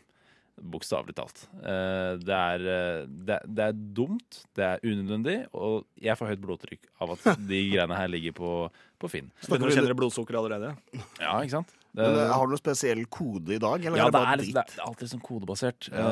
[0.60, 1.46] Bokstavelig talt.
[1.64, 6.44] Eh, det, er, eh, det, det er dumt, det er unødvendig, og jeg får høyt
[6.44, 8.54] blodtrykk av at de greiene her ligger på,
[9.00, 9.30] på Finn.
[9.46, 10.74] Begynner å kjenne blodsukker allerede.
[11.20, 11.72] Ja, ikke sant?
[11.90, 13.82] Det- Men, eh, har du noen spesiell kode i dag?
[13.84, 15.88] Eller ja, er det det er, det er alltid sånn kodebasert.
[15.90, 16.10] Ja.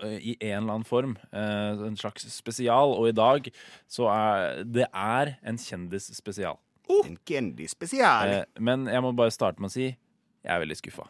[0.00, 1.16] Uh, I en eller annen form.
[1.28, 2.94] Uh, en slags spesial.
[2.96, 3.50] Og i dag
[3.90, 6.56] så er det er en kjendisspesial.
[7.04, 8.32] En kjendisspesial.
[8.40, 11.06] Uh, men jeg må bare starte med å si jeg er veldig skuffa.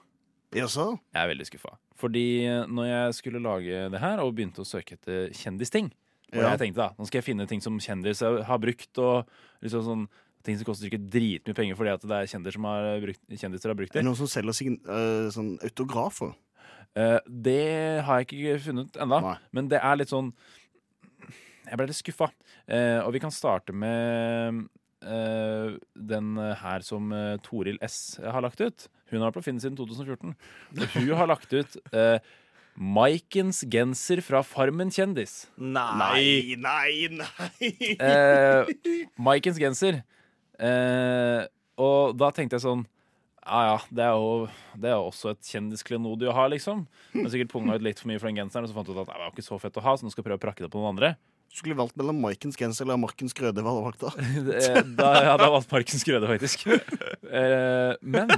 [0.54, 0.88] Jaså?
[1.14, 1.72] Jeg er veldig skuffa.
[1.98, 2.26] Fordi
[2.70, 5.88] når jeg skulle lage det her, og begynte å søke etter kjendisting
[6.34, 6.50] Og Ja.
[6.54, 9.28] jeg tenkte da, nå skal jeg finne ting som kjendiser har brukt, og
[9.62, 10.04] liksom sånn
[10.44, 13.72] ting som koster ikke dritmye penger fordi at det er kjendiser som har brukt, kjendiser
[13.72, 14.08] har brukt Er det det.
[14.10, 16.34] noen som selger sin, uh, sånn autografer?
[16.94, 19.20] Uh, det har jeg ikke funnet ennå,
[19.56, 20.28] men det er litt sånn
[21.64, 22.28] Jeg ble litt skuffa.
[22.68, 24.66] Uh, og vi kan starte med
[25.04, 28.86] eh, den her som eh, Toril S har lagt ut.
[29.10, 30.32] Hun har vært på Finn siden 2014.
[30.78, 32.18] Og hun har lagt ut eh,
[32.74, 35.46] Maikens genser fra Farmen kjendis.
[35.56, 37.70] Nei, nei, nei.
[38.00, 38.72] Eh,
[39.20, 40.00] Maikens genser.
[40.62, 41.44] Eh,
[41.82, 42.84] og da tenkte jeg sånn
[43.42, 44.46] Ja ja, det er jo,
[44.78, 46.84] det er også et kjendisklenodie å ha, liksom.
[47.12, 49.02] Men sikkert punga ut litt for mye for den genseren, og så fant jeg ut
[49.02, 50.64] at det var ikke så fett å ha, så nå skal jeg prøve å prakke
[50.64, 51.14] det på noen andre.
[51.54, 53.62] Du skulle valgt mellom Maikens genser eller Markens grøde.
[53.62, 54.10] Hva hadde valgt da?
[54.98, 56.64] Da jeg hadde jeg valgt Markens grøde, faktisk.
[56.66, 58.32] Eh, men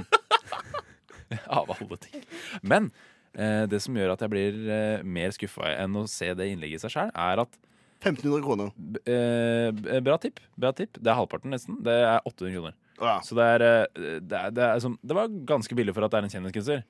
[1.57, 2.21] Av alle ting.
[2.61, 2.91] Men
[3.33, 6.77] eh, det som gjør at jeg blir eh, mer skuffa enn å se det innlegget
[6.77, 7.57] i seg sjøl, er at
[8.01, 8.73] 1500 kroner.
[9.09, 10.41] Eh, bra tipp.
[10.59, 10.99] Bra tipp.
[10.99, 11.79] Det er halvparten, nesten.
[11.85, 12.77] Det er 800 kroner.
[13.01, 13.17] Ja.
[13.25, 16.13] Så det er, eh, det, er, det, er som, det var ganske billig for at
[16.13, 16.83] det er en kjendisgenser.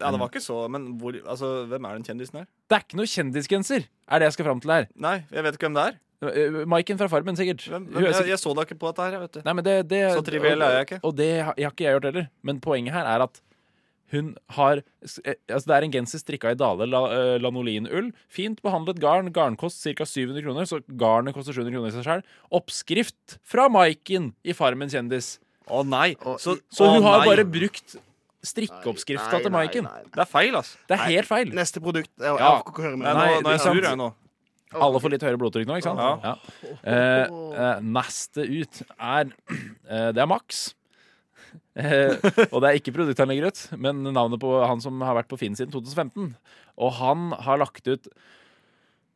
[0.00, 2.46] Ja, det var ikke så, men hvor, altså, hvem er den kjendisen her?
[2.70, 4.86] Det er ikke noe kjendisgenser, er det jeg skal fram til her.
[4.96, 5.98] Nei, jeg vet ikke hvem det er.
[6.20, 7.64] Eh, Maiken fra Farmen, sikkert.
[7.68, 9.40] Hvem, Hun er jeg, jeg så da ikke på dette her, jeg vet du.
[9.44, 11.00] Nei, men det, det, Så triviell er jeg ikke.
[11.04, 12.26] Og det jeg har ikke jeg gjort heller.
[12.44, 13.40] Men poenget her er at
[14.12, 18.10] hun har eh, Altså Det er en genser strikka i Dale la, eh, lanolineull.
[18.28, 19.30] Fint behandlet garn.
[19.32, 20.04] Garnkost ca.
[20.08, 22.24] 700 kroner, så garnet koster 700 kroner i seg sjøl.
[22.60, 25.38] Oppskrift fra Maiken i Farmen kjendis.
[25.70, 26.14] Å nei.
[26.42, 27.28] Så, Så hun har nei.
[27.30, 27.96] bare brukt
[28.42, 29.84] strikkeoppskrifta til Maiken.
[29.84, 30.10] nei, nei.
[30.16, 30.78] Det er feil, altså.
[30.88, 31.52] Det er helt feil.
[31.54, 32.10] Neste produkt.
[32.18, 32.62] Jeg, jeg Ja.
[32.64, 34.10] jeg, Nei, nå er jeg sur, jeg nå.
[34.72, 35.98] Alle får litt høyere blodtrykk nå, ikke sant?
[35.98, 36.12] Ja.
[36.22, 36.74] Ja.
[36.86, 39.32] Eh, eh, neste ut er
[39.90, 40.74] eh, Det er Max.
[41.80, 42.12] Eh,
[42.50, 45.30] og det er ikke produktet han legger ut, men navnet på han som har vært
[45.30, 46.34] på Finn siden 2015.
[46.82, 48.08] Og han har lagt ut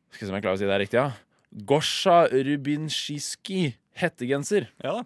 [0.09, 1.11] Skal vi se om jeg klarer å si det er riktig, ja.
[1.69, 4.71] Gosha Rubinsjiski hettegenser.
[4.83, 5.05] Ja da.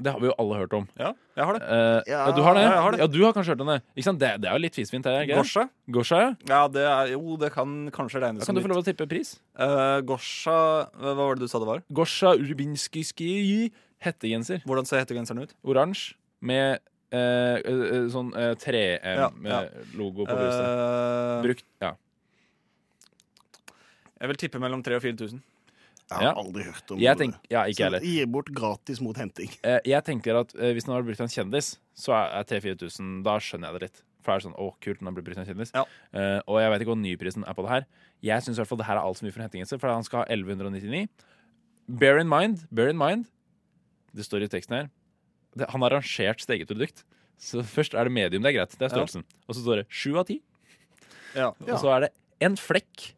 [0.00, 0.84] Det har vi jo alle hørt om.
[0.96, 1.62] Ja, jeg har det.
[1.66, 2.62] Uh, ja, Ja, du har det?
[2.62, 3.00] ja, jeg har det.
[3.02, 3.78] Ja, du har kanskje hørt om det.
[3.96, 4.20] Ikke sant?
[4.22, 5.08] Det, det er jo litt fisefint.
[5.28, 5.64] Gosha?
[5.92, 6.30] Gosha, ja.
[6.48, 9.08] Ja, det er, jo, det kan kanskje regnes Da kan du få lov å tippe
[9.10, 9.34] pris.
[9.58, 10.56] Uh, Gosha
[10.94, 11.84] Hva var det du sa det var?
[11.92, 14.62] Gosha Rubinskiski hettegenser.
[14.64, 15.52] Hvordan ser hettegenseren ut?
[15.66, 16.78] Oransje med
[17.12, 19.28] eh, eh, sånn eh, Ja, ja.
[19.34, 20.66] 3M-logo på huset.
[20.66, 21.94] Eh, Brukt, ja.
[24.20, 25.40] Jeg vil tippe mellom 3000 og 4000.
[26.10, 26.32] Jeg Ja.
[26.34, 28.02] har aldri hørt om Jeg tenk, ja, ikke Så.
[28.02, 29.48] Gir bort gratis mot henting.
[29.62, 33.36] Eh, jeg tenker at eh, hvis den hadde brukt en kjendis, så er 3000-4000 Da
[33.38, 34.02] skjønner jeg det litt.
[34.20, 35.70] For det er sånn, å kult, den har blitt brukt en kjendis
[36.12, 37.86] Eh, Og jeg vet ikke hva nyprisen er på det her.
[38.22, 41.08] Jeg syns det her er altfor mye for en hentingelse, for han skal ha 1199.
[41.88, 43.26] Bear in mind, bear in mind
[44.14, 44.90] Det står i teksten her
[45.56, 47.04] det, Han har arrangert sitt eget produkt.
[47.40, 48.76] Så først er det medium, det er greit.
[48.76, 49.24] Det er størrelsen.
[49.48, 50.40] Og så står det 7 av 10.
[51.38, 51.48] Ja.
[51.66, 52.10] Og så er det
[52.44, 53.10] en flekk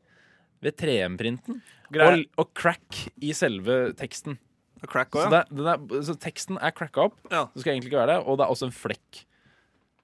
[0.62, 1.58] ved 3M-printen
[1.92, 4.38] og, og crack i selve teksten.
[4.86, 5.74] Crack så, også, det, ja.
[5.74, 7.18] er- så teksten er cracka opp.
[7.30, 7.44] Ja.
[7.54, 8.20] Det skal egentlig ikke være det.
[8.26, 9.22] Og det er også en flekk.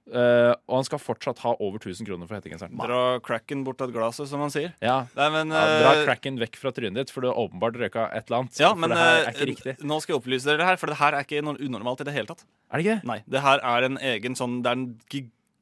[0.09, 2.73] Eh, og han skal fortsatt ha over 1000 kroner for hettegenseren.
[2.81, 4.71] Dra cracken bort av glasset, som han sier.
[4.81, 5.03] Ja.
[5.15, 8.07] Nei, men, ja, dra eh, cracken vekk fra trynet ditt, for du har åpenbart røyka
[8.17, 8.57] et eller annet.
[8.59, 9.75] Ja, men det her ikke riktig.
[9.85, 12.15] nå skal jeg opplyse dere her, for det her er ikke noe unormalt i det
[12.17, 12.41] hele tatt.
[12.71, 13.07] Er det ikke det?
[13.11, 14.87] Nei, det her er en egen sånn Det er en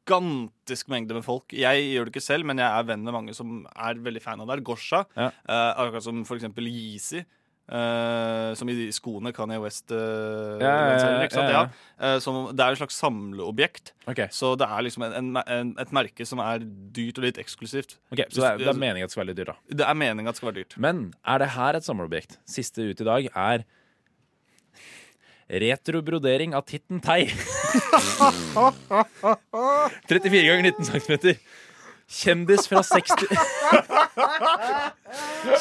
[0.07, 1.51] gigantisk mengde med folk.
[1.51, 4.39] Jeg gjør det ikke selv, men jeg er venn med mange som er veldig fan
[4.39, 4.57] av det.
[4.59, 4.63] her.
[4.71, 5.31] Gosha, Ja.
[5.75, 7.25] akkurat som for eksempel Yeezy.
[7.68, 11.61] Eh, som i skoene Kanye West uh, Ja, ja, ja, ikke ja, ja.
[11.61, 11.93] Ja.
[11.99, 13.93] Eh, som, det er et slags samleobjekt.
[14.07, 14.32] Okay.
[14.34, 16.63] Så det er liksom en, en, en, et merke som er
[16.95, 17.97] dyrt og litt eksklusivt.
[18.13, 19.80] Ok, Så det er, det er meningen at det skal være litt dyrt, da.
[19.84, 20.78] Det er meningen at det skal være dyrt.
[20.88, 22.39] Men er det her et samleobjekt?
[22.49, 23.68] Siste ut i dag er
[25.47, 27.22] Retrobrodering av Titten Tei.
[30.11, 31.39] 34 ganger 19 cm.
[32.07, 33.27] Kjendis fra 60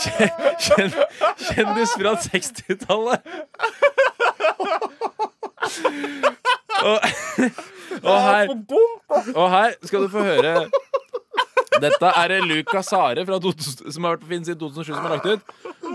[0.02, 0.94] Kjen- kjen-
[1.42, 3.20] Kjendis fra 60-tallet.
[6.86, 6.98] Og,
[8.02, 8.52] og, her,
[9.34, 10.52] og her skal du få høre
[11.82, 15.16] Dette er Lucas Sare fra 2000, som har vært på Finn siden 2007 som har
[15.16, 15.40] lagt ut.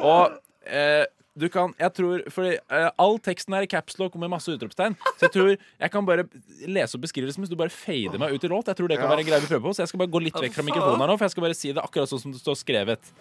[0.02, 0.36] Og
[0.68, 1.06] eh,
[1.40, 4.98] du kan Jeg tror Fordi eh, all teksten er i capslock med masse utropstegn.
[5.16, 6.26] Så jeg tror jeg kan bare
[6.68, 8.68] lese opp beskrivelsen hvis du bare fader meg ut i låt.
[8.68, 9.14] Jeg tror det kan Ja.
[9.16, 11.00] være en greie vi prøver på Så jeg skal bare gå litt vekk fra mikrofonen
[11.00, 13.12] her nå, for jeg skal bare si det akkurat sånn som det står skrevet.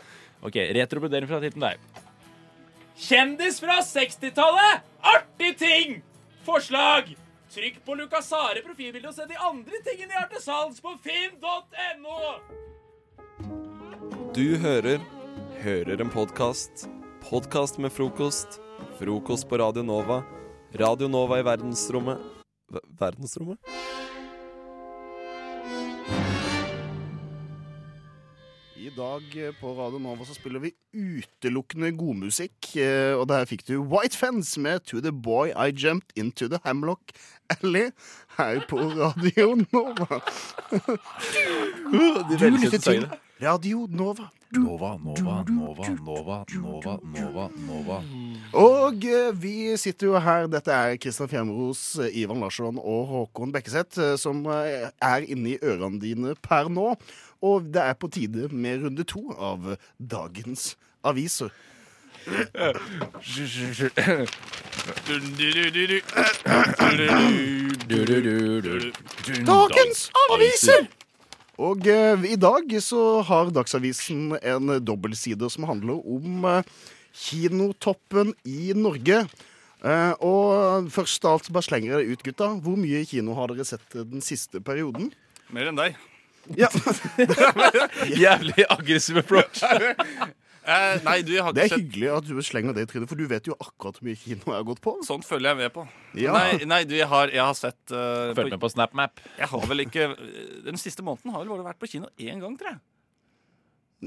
[0.42, 1.78] Ok, Retrobrodering fra titten der.
[3.00, 4.82] Kjendis fra 60-tallet!
[5.00, 6.02] Artig ting!
[6.44, 7.14] Forslag!
[7.50, 10.92] Trykk på Lucas Are profilbilde og se de andre tingene jeg har til salgs på
[11.02, 12.18] finn.no!
[14.34, 15.00] Du hører
[15.62, 16.86] Hører en podkast.
[17.28, 18.60] Podkast med frokost.
[18.98, 20.22] Frokost på Radio Nova.
[20.74, 22.18] Radio Nova i verdensrommet
[22.70, 23.58] v Verdensrommet?
[28.80, 32.70] I dag eh, på Radio Nova så spiller vi utelukkende godmusikk.
[32.80, 36.60] eh, Og der fikk du White Fence med To The Boy I Jumped Into The
[36.64, 37.12] Hamlock
[37.50, 37.90] Alley
[38.38, 40.20] her på Radio Nova.
[42.30, 43.06] Du lytter til.
[43.40, 44.30] Radio Nova.
[44.50, 48.02] Nova, Nova, Nova, Nova, Nova, Nova, Nova.
[48.52, 53.54] Og eh, vi sitter jo her, dette er Kristian Fjemros, eh, Ivan Larsson og Håkon
[53.54, 56.92] Bekkeseth, eh, som er inne i ørene dine per nå.
[57.40, 61.48] Og det er på tide med runde to av dagens aviser.
[69.48, 70.90] Dagens aviser!
[71.60, 76.68] Og eh, i dag så har Dagsavisen en dobbeltside som handler om eh,
[77.26, 79.24] kinotoppen i Norge.
[79.80, 82.52] Eh, og først av alt, bare slenger jeg det ut, gutta.
[82.64, 85.12] Hvor mye kino har dere sett den siste perioden?
[85.52, 85.98] Mer enn deg.
[86.56, 86.70] Ja.
[88.24, 89.60] Jævlig aggressiv approach.
[90.60, 92.88] Eh, nei, du, jeg har Det ikke er sett hyggelig at du slenger det i
[92.90, 94.92] trynet, for du vet jo akkurat hvor mye kino jeg har gått på.
[95.06, 95.86] Sånt følger jeg med på.
[96.20, 96.34] Ja.
[96.36, 99.22] Nei, nei, du, jeg har, jeg har sett uh, Følg med på SnapMap.
[99.40, 100.10] Jeg har vel ikke
[100.66, 102.82] Den siste måneden har vel bare vært på kino én gang, tror jeg.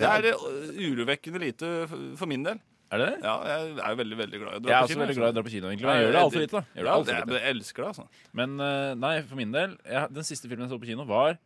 [0.04, 0.46] Det er uh,
[0.78, 2.62] urovekkende lite f- for min del.
[2.94, 3.18] Er det det?
[3.26, 5.02] Ja, jeg er jo veldig veldig glad i å dra Jeg er på også kino.
[5.04, 5.88] veldig glad i å dra på kino, egentlig.
[5.90, 6.54] Men jeg gjør det altfor lite.
[6.54, 6.62] da.
[6.62, 7.40] Jeg gjør det ja, alt for det- lite.
[7.42, 8.06] jeg elsker det, altså.
[8.42, 11.32] Men eh, nei, for min del jeg, Den siste filmen jeg så på kino, var
[11.34, 11.40] eh,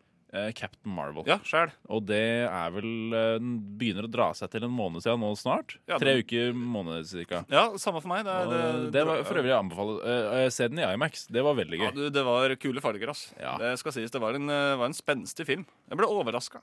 [0.55, 1.23] Captain Marvel.
[1.30, 1.71] Ja, selv.
[1.88, 2.19] Og det
[2.49, 3.38] er vel eh,
[3.80, 5.78] begynner å dra seg til en måned siden nå snart.
[5.88, 7.43] Ja, Tre den- uker, måned cirka.
[7.53, 8.25] Ja, samme for meg.
[8.28, 11.28] Det, det, det var for øvrig jeg anbefaler Se den i Imax.
[11.32, 11.95] Det var veldig Ja, gøy.
[11.95, 13.28] du, det var kule farger, ass.
[13.38, 15.63] Det skal sies, det var en, var en spenstig film.
[15.88, 16.59] Jeg ble overraska.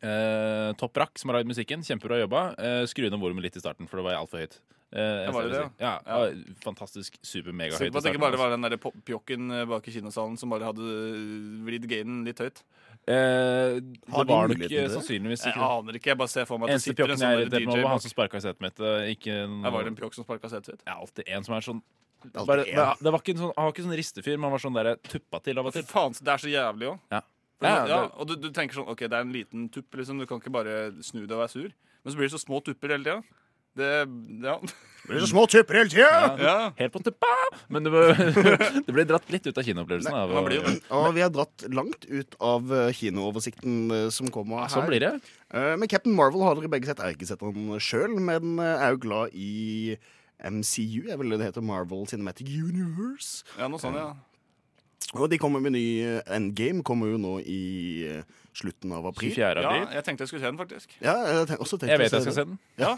[0.00, 2.42] Eh, Topp Rack, som har lagd musikken, kjempebra jobba.
[2.58, 4.56] Eh, skru ned volumet litt i starten, for det var altfor høyt.
[4.92, 5.92] Eh, var det det, ja?
[6.04, 6.16] ja?
[6.28, 7.80] ja, Fantastisk super-megahøyt.
[7.80, 10.52] høyt Så at det ikke bare var den der pjokken uh, bak i kinosalen som
[10.52, 12.60] bare hadde uh, vridd gainen litt høyt?
[13.08, 14.60] Eh, det var nok
[14.92, 16.12] sannsynligvis ikke Jeg aner ikke.
[16.12, 18.04] Jeg bare ser for meg at Eneste pjokken sånn jeg er irritert med, var han
[18.04, 18.78] som sparka i setet mitt.
[18.78, 20.84] eh, Ikke Ja, var det en pjokk som sparka setet sitt?
[20.86, 21.82] Ja, alltid en som er sånn
[22.22, 24.62] bare, det, Det var ikke en sånn, Han var ikke sånn ristefyr, men han var
[24.62, 25.82] sånn der tuppa til av og til.
[25.88, 27.00] Faen, det er så jævlig òg.
[27.10, 27.22] Ja.
[27.62, 30.18] Ja, Ja, ja, og du, du tenker sånn OK, det er en liten tupp, liksom.
[30.18, 31.74] Du kan ikke bare snu deg og være sur.
[32.02, 33.41] Men så blir det så små tupper hele tida.
[33.78, 33.92] Det
[34.42, 34.58] Ja.
[35.02, 36.10] Blir det så små tupper hele tida?
[36.38, 36.56] Ja.
[36.78, 37.30] Helt på tuppa!
[37.74, 38.12] Men det, var,
[38.86, 40.14] det ble dratt litt ut av kinoopplevelsen.
[40.14, 40.74] av ja.
[40.94, 44.70] Og vi har dratt langt ut av eh, kinooversikten eh, som kommer her.
[44.70, 45.10] sånn blir det.
[45.50, 47.02] Eh, Men Captain Marvel har dere begge sett.
[47.02, 49.50] Jeg har ikke sett den sjøl, men jeg er jo glad i
[50.38, 51.66] MCU, er vel det heter.
[51.66, 53.42] Marvel Cinematic Universe.
[53.58, 54.12] Ja, noe sånt, ja.
[55.18, 55.82] Og de kommer med ny
[56.30, 58.06] Endgame, kommer jo nå i
[58.54, 59.34] slutten av april.
[59.34, 59.66] 24.
[59.66, 60.94] Ja, jeg tenkte jeg skulle se den, faktisk.
[61.02, 62.58] Ja, jeg, tenk, også tenkte Jeg vet jeg skal se den.
[62.78, 62.94] Ja.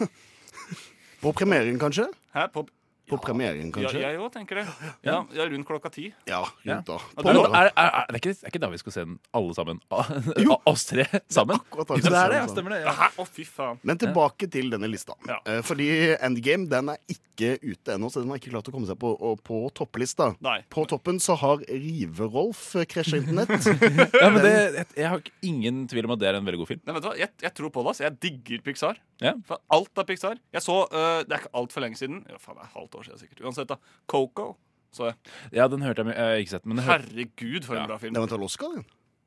[1.22, 2.06] På premieren, kanskje?
[2.34, 2.46] Hæ?
[2.52, 2.66] På,
[3.10, 4.00] På premieren, kanskje?
[4.00, 4.64] Ja, jeg òg tenker det.
[5.04, 6.06] Ja, ja, rundt klokka ti.
[6.28, 6.78] Ja, Ja.
[6.78, 6.96] rundt da.
[7.20, 9.80] På er, er, er, det ikke, er ikke da vi skal se den alle sammen?
[10.72, 11.60] Oss tre sammen?
[11.74, 12.80] det er det, ja, stemmer det.
[12.86, 13.10] Ja.
[13.20, 13.80] Å, fy faen.
[13.84, 15.16] Men tilbake til denne lista.
[15.28, 15.36] Ja.
[15.44, 18.88] Eh, Fordi Endgame den er ikke ute ennå, så den har ikke klart å komme
[18.88, 19.12] seg på,
[19.44, 20.30] på topplista.
[20.44, 20.60] Nei.
[20.72, 23.52] På toppen så har Rive-Rolf eh, krasja internett.
[24.24, 26.70] Ja, men det, jeg, jeg har ingen tvil om at det er en veldig god
[26.70, 26.80] film.
[26.86, 27.14] Nei, vet du hva?
[27.18, 27.92] Jeg, jeg tror på det.
[27.92, 28.00] ass.
[28.04, 28.98] Jeg digger Pixar.
[29.22, 29.34] Ja.
[29.48, 30.40] For alt er Pixar.
[30.54, 32.22] Jeg så, uh, Det er ikke altfor lenge siden.
[32.30, 33.44] Ja, faen, det er halvt år siden sikkert.
[33.44, 33.76] Uansett, da.
[34.08, 34.56] Coco
[34.94, 35.16] så jeg.
[35.52, 36.14] Ja, den hørte jeg, mye.
[36.14, 36.66] jeg har ikke sett.
[36.70, 37.86] Men jeg Herregud, for en Ja.
[37.90, 38.14] bra film.
[38.14, 38.84] Den vant Oscar, den.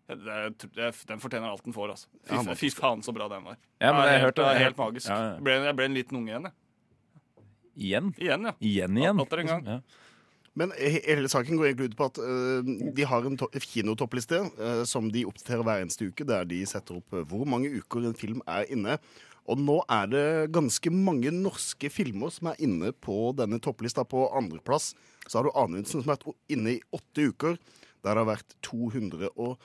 [0.08, 1.90] Det det- Den fortjener alt den får.
[1.92, 2.08] altså.
[2.24, 3.58] Fy, Ja, fy faen, så bra den var.
[3.82, 5.10] Ja, men det er jeg helt, hørte- det er helt magisk.
[5.10, 5.34] ja, ja.
[5.36, 6.54] Jeg, ble, jeg ble en liten unge igjen, jeg.
[7.78, 8.14] igjen?
[8.18, 8.54] Igjen, ja.
[8.62, 9.20] Igjen igjen.
[9.22, 9.66] Atter en gang.
[9.68, 9.80] Ja.
[10.58, 15.12] Men hele saken går egentlig ut på at uh, de har en kinotoppliste uh, som
[15.12, 18.42] de oppdaterer hver eneste uke, der de setter opp eh, hvor mange uker en film
[18.48, 18.98] er inne.
[19.48, 24.04] Og nå er det ganske mange norske filmer som er inne på denne topplista.
[24.04, 24.94] På andreplass
[25.28, 27.60] så har du Anundsen som har vært inne i åtte uker.
[28.04, 29.56] Der det har vært 202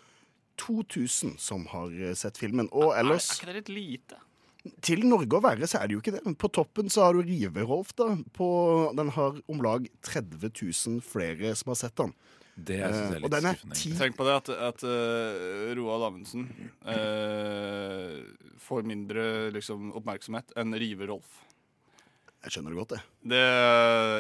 [0.66, 2.70] 000 som har eh, sett filmen.
[2.72, 4.22] Og ellers Er ikke det litt lite?
[4.82, 6.34] til Norge å være, så er det jo ikke det.
[6.38, 8.12] På toppen så har du Rive-Rolf, da.
[8.36, 8.46] På,
[8.94, 12.14] den har om lag 30 000 flere som har sett den.
[12.52, 16.04] Det jeg synes er Eh, litt er skuffende, Tenk på det at, at uh, Roald
[16.10, 16.46] Amundsen
[16.84, 18.21] øh,
[18.72, 21.40] får mindre liksom, oppmerksomhet enn Rive-Rolf.
[22.42, 23.02] Jeg skjønner det godt, det.
[23.30, 23.42] Det,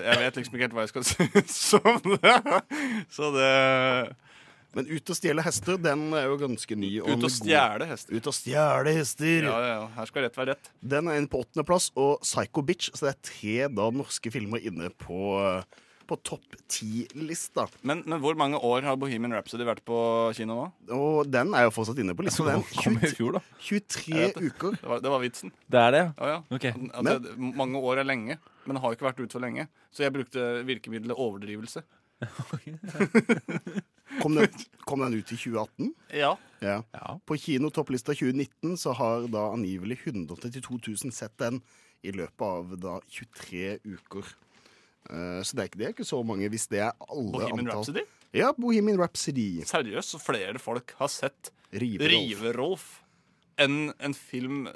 [0.06, 2.36] jeg vet liksom ikke helt hva jeg skal synes om det.
[3.10, 3.48] Så det
[4.76, 6.92] Men Ut og stjele hester, den er jo ganske ny.
[7.02, 8.14] Ut og stjele hester.
[8.14, 9.48] Ut og stjele hester.
[9.48, 9.88] Ja, ja, ja.
[9.98, 10.70] Her skal rett være rett.
[10.94, 14.62] Den er inne på åttendeplass, og Psycho Bitch, så det er tre da norske filmer
[14.70, 15.18] inne på,
[16.12, 17.64] på topp ti-lista.
[17.88, 19.96] Men, men hvor mange år har Bohemian Rhapsody vært på
[20.36, 20.66] kino nå?
[20.92, 22.44] Og den er jo fortsatt inne på lista.
[22.50, 22.64] Den.
[22.76, 23.42] Kom i fjor, da.
[23.64, 24.28] 23 det.
[24.36, 24.76] uker.
[24.76, 25.54] Det var, det var vitsen.
[25.72, 26.12] Det er det, ja.
[26.18, 26.38] Oh, ja.
[26.58, 26.90] Okay.
[26.92, 27.32] At det,
[27.62, 28.36] mange år er lenge,
[28.66, 29.66] men det har ikke vært ute for lenge.
[29.94, 31.84] Så jeg brukte virkemiddelet overdrivelse.
[34.20, 34.48] Kom den,
[34.84, 35.88] kom den ut i 2018?
[36.20, 36.34] Ja.
[36.60, 36.82] Ja.
[37.24, 41.62] På kinotopplista 2019 så har da angivelig 132 000 sett den
[42.04, 44.28] i løpet av da 23 uker.
[45.10, 47.66] Eh, så det er, ikke, det er ikke så mange, hvis det er alle Bohemian
[47.66, 47.80] antall.
[47.82, 48.04] Rhapsody?
[48.32, 49.48] Ja, Bohemian Rhapsody.
[49.68, 53.00] Seriøst, så flere folk har sett Rive-Rolf.
[53.60, 54.66] Enn en film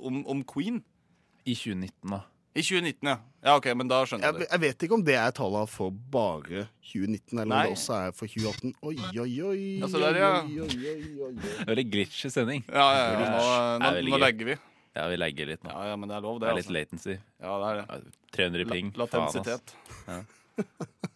[0.00, 0.80] om, om Queen.
[1.44, 2.22] I 2019, da.
[2.54, 3.16] I 2019, ja.
[3.42, 4.48] Ja, ok, men da skjønner jeg Jeg, det.
[4.52, 7.60] jeg vet ikke om det er tallene for bare 2019, eller Nei.
[7.64, 8.74] om det også er for 2018.
[8.84, 9.62] Oi, oi, oi.
[9.80, 10.32] Ja, der, ja.
[10.44, 11.32] oi, oi, oi, oi.
[11.70, 12.62] Veldig glitchy sending.
[12.68, 13.30] Ja, ja, ja.
[13.32, 13.40] Nå,
[13.88, 14.58] er nå, nå legger vi.
[14.94, 15.72] Ja, vi legger litt nå.
[15.72, 16.46] Ja, ja, men det er lov, det.
[16.46, 16.76] Det er litt altså.
[16.76, 17.14] latency.
[17.40, 18.12] Ja, det er det.
[18.36, 18.92] 300 ping.
[18.96, 19.74] La- latensitet.
[20.04, 20.62] Faen, altså.
[20.62, 21.08] Ja.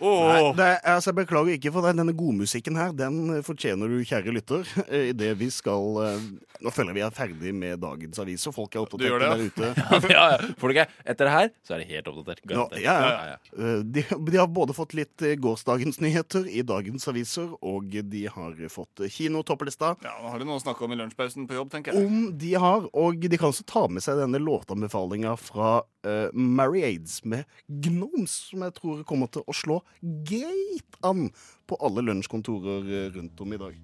[0.00, 1.98] Nei, det er, altså, jeg beklager ikke for deg.
[2.00, 4.66] Denne godmusikken her, den fortjener du, kjære lytter.
[4.88, 6.26] eh, I det vi skal eh,
[6.64, 9.70] Nå føler jeg vi er ferdig med dagens avis, og folk er oppdatert der ute.
[10.14, 10.38] ja, ja.
[10.58, 10.88] Folk er.
[11.04, 12.40] Etter det her så er det helt oppdatert.
[12.80, 13.38] Ja, ja, ja.
[13.58, 18.56] Eh, De, de har både fått litt gårsdagens nyheter i dagens aviser, og de har
[18.72, 19.94] fått kinotopplista.
[20.06, 22.06] Ja, nå har de noe å snakke om i lunsjpausen på jobb, tenker jeg.
[22.08, 27.20] Om de har, og de kan også ta med seg denne låtanbefalinga fra uh, Marriades
[27.24, 31.28] med Gnomes, som jeg tror kommer til å slå greit an
[31.68, 33.80] på alle lunsjkontorer eh, rundt om i dag.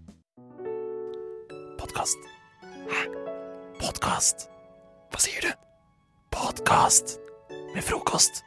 [1.80, 2.30] Podkast.
[2.90, 3.06] Hæ?
[3.80, 4.48] Podkast?
[5.10, 5.50] Hva sier du?
[6.34, 7.18] Podkast
[7.74, 8.44] med frokost.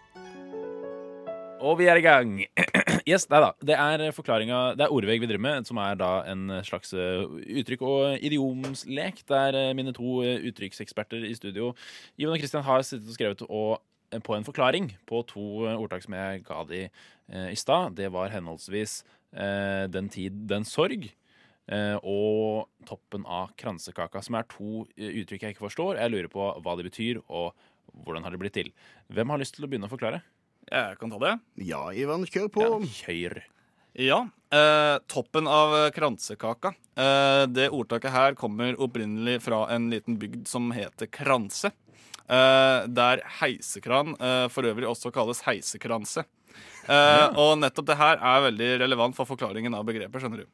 [1.63, 2.39] Og vi er i gang.
[3.03, 3.49] Yes, nei da.
[3.59, 7.23] Det er forklaringa Det er ordvegg vi driver med, som er da en slags eh,
[7.59, 11.73] uttrykk- og idiomslek, der eh, mine to eh, uttrykkseksperter i studio,
[12.15, 13.83] Ivan og Christian, har sittet og skrevet og,
[14.23, 16.81] på en forklaring på to ordtak som jeg ga de
[17.49, 17.95] i stad.
[17.97, 19.01] Det var henholdsvis
[19.89, 21.07] Den tid, den sorg.
[22.03, 25.97] og toppen av kransekaka, som er to uttrykk jeg ikke forstår.
[25.97, 27.55] Jeg lurer på hva de betyr, og
[28.05, 28.69] hvordan har det blitt til.
[29.09, 30.21] Hvem har lyst til å begynne å forklare?
[30.69, 31.33] Jeg kan ta det.
[31.67, 32.67] Ja, Ivan, kjør på.
[33.01, 33.41] Kjør.
[33.99, 34.23] Ja.
[34.53, 36.73] Eh, toppen av eh, kransekaka.
[36.97, 41.73] Eh, det ordtaket her kommer opprinnelig fra en liten bygd som heter Kranse.
[42.23, 46.25] Eh, der heisekran eh, for øvrig også kalles heisekranse.
[46.87, 50.49] Eh, og nettopp det her er veldig relevant for forklaringen av begrepet, skjønner du.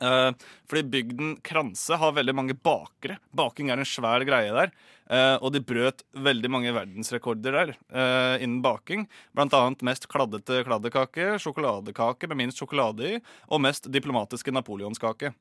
[0.00, 0.30] Eh,
[0.68, 3.18] fordi bygden Kranse har veldig mange bakere.
[3.36, 4.72] Baking er en svær greie der.
[5.10, 9.06] eh, og de brøt veldig mange verdensrekorder der eh, innen baking.
[9.34, 15.34] Blant annet mest kladdete kladdekake, sjokoladekake med minst sjokolade i, og mest diplomatiske napoleonskake.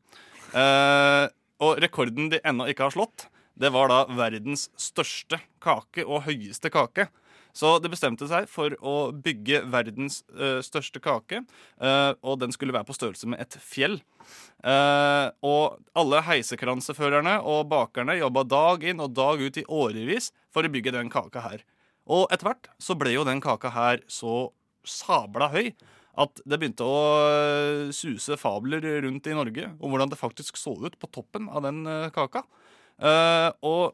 [1.63, 6.69] Og rekorden de ennå ikke har slått, det var da verdens største kake og høyeste
[6.73, 7.07] kake.
[7.53, 11.43] Så det bestemte seg for å bygge verdens uh, største kake,
[11.77, 13.99] uh, og den skulle være på størrelse med et fjell.
[14.65, 20.65] Uh, og alle heisekranseførerne og bakerne jobba dag inn og dag ut i årevis for
[20.65, 21.65] å bygge den kaka her.
[22.09, 24.49] Og etter hvert så ble jo den kaka her så
[24.83, 25.75] sabla høy
[26.19, 30.97] at det begynte å suse fabler rundt i Norge om hvordan det faktisk så ut
[30.99, 32.43] på toppen av den kaka.
[32.97, 33.93] Uh, og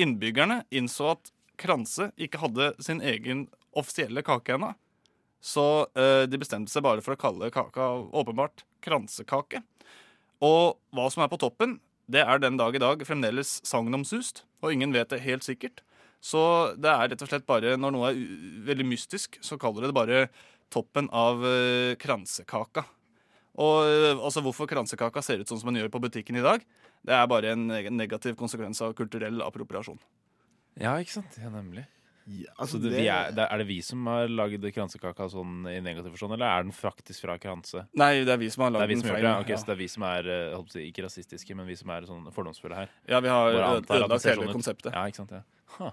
[0.00, 3.46] innbyggerne innså at Kranse ikke hadde sin egen
[3.76, 4.72] offisielle kake ennå.
[5.44, 9.62] Så eh, de bestemte seg bare for å kalle kaka åpenbart kransekake.
[10.44, 11.78] Og hva som er på toppen,
[12.10, 15.82] det er den dag i dag fremdeles sagnomsust, og ingen vet det helt sikkert.
[16.24, 18.22] Så det er rett og slett bare når noe er
[18.66, 20.22] veldig mystisk, så kaller de det bare
[20.74, 22.86] toppen av eh, kransekaka.
[23.58, 26.64] Og eh, altså hvorfor kransekaka ser ut sånn som den gjør på butikken i dag,
[27.06, 30.00] det er bare en negativ konsekvens av kulturell appropriasjon.
[30.80, 31.38] Ja, ikke sant?
[31.42, 31.84] Ja, nemlig.
[32.60, 36.12] altså, det, det- er, det, er det vi som har lagd kransekaka sånn i negativ
[36.12, 37.86] forstand, eller er den faktisk fra kranse?
[37.96, 39.22] Nei, det er vi som har lagd den feil.
[39.24, 39.48] det?
[39.54, 39.56] Ja.
[39.56, 42.28] Så det er vi som er eh, si, ikke rasistiske, men vi som er sånn
[42.36, 42.92] fordomsfulle her?
[43.08, 44.92] Ja, vi har ødelagt hele sånn konseptet.
[44.92, 45.32] Ja, ikke sant?
[45.32, 45.42] Ja.
[45.78, 45.92] Ha.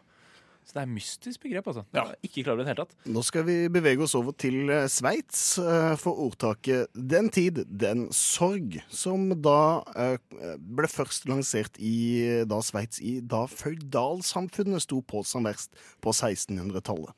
[0.65, 1.83] Så det er mystisk begrep, altså.
[1.93, 3.09] Er Ikke klar over det i det hele tatt.
[3.13, 8.07] Nå skal vi bevege oss over til eh, Sveits eh, for ordtaket 'Den tid, den
[8.09, 10.17] sorg', som da eh,
[10.57, 17.13] ble først lansert i da Sveits i da føydalsamfunnet sto på som verst på 1600-tallet.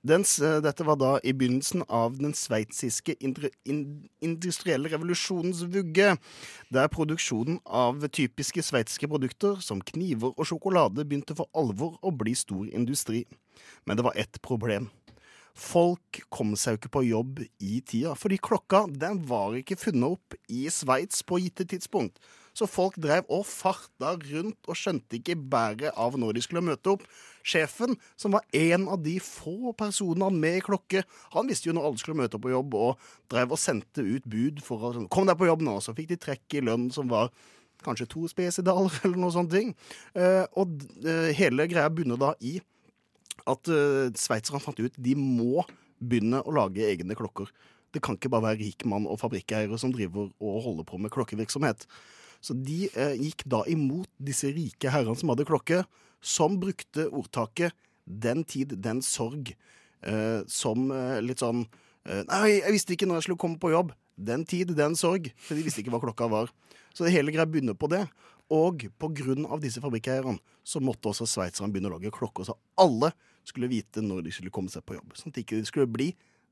[0.00, 6.14] Dens, eh, dette var da i begynnelsen av den sveitsiske industrielle revolusjonens vugge,
[6.72, 12.32] der produksjonen av typiske sveitsiske produkter som kniver og sjokolade begynte for alvor å bli
[12.32, 13.26] stor industri.
[13.84, 14.88] Men det var ett problem.
[15.52, 20.16] Folk kom seg jo ikke på jobb i tida, fordi klokka den var ikke funnet
[20.16, 22.16] opp i Sveits på gitte tidspunkt.
[22.56, 26.94] Så folk drev og farta rundt og skjønte ikke bæret av når de skulle møte
[26.94, 27.04] opp.
[27.46, 32.02] Sjefen, som var en av de få personene med klokke, han visste jo når alle
[32.02, 35.38] skulle møte opp på jobb, og drev og sendte ut bud for å Kom deg
[35.40, 35.78] på jobb nå!
[35.80, 37.32] Så fikk de trekk i lønn som var
[37.84, 39.52] kanskje to spesidaler, eller noe sånt.
[39.52, 39.72] ting.
[40.14, 42.58] Eh, og eh, hele greia bunner da i
[43.48, 45.64] at uh, sveitserne fant ut de må
[46.00, 47.48] begynne å lage egne klokker.
[47.90, 51.86] Det kan ikke bare være rikmann og fabrikkeiere som driver og holder på med klokkevirksomhet.
[52.40, 55.82] Så de eh, gikk da imot disse rike herrene som hadde klokke,
[56.20, 57.72] som brukte ordtaket
[58.06, 59.54] 'den tid, den sorg'
[60.02, 61.64] eh, som eh, litt sånn
[62.04, 63.92] eh, Nei, jeg visste ikke når jeg skulle komme på jobb.
[64.16, 65.30] Den tid, den sorg.
[65.40, 66.50] For de visste ikke hva klokka var.
[66.92, 68.04] Så det hele greia begynner på det.
[68.50, 73.12] Og av disse fabrikkeierne så måtte også sveitserne begynne å lage klokker, så alle
[73.46, 75.14] skulle vite når de skulle komme seg på jobb.
[75.14, 76.08] Sånn at det ikke skulle bli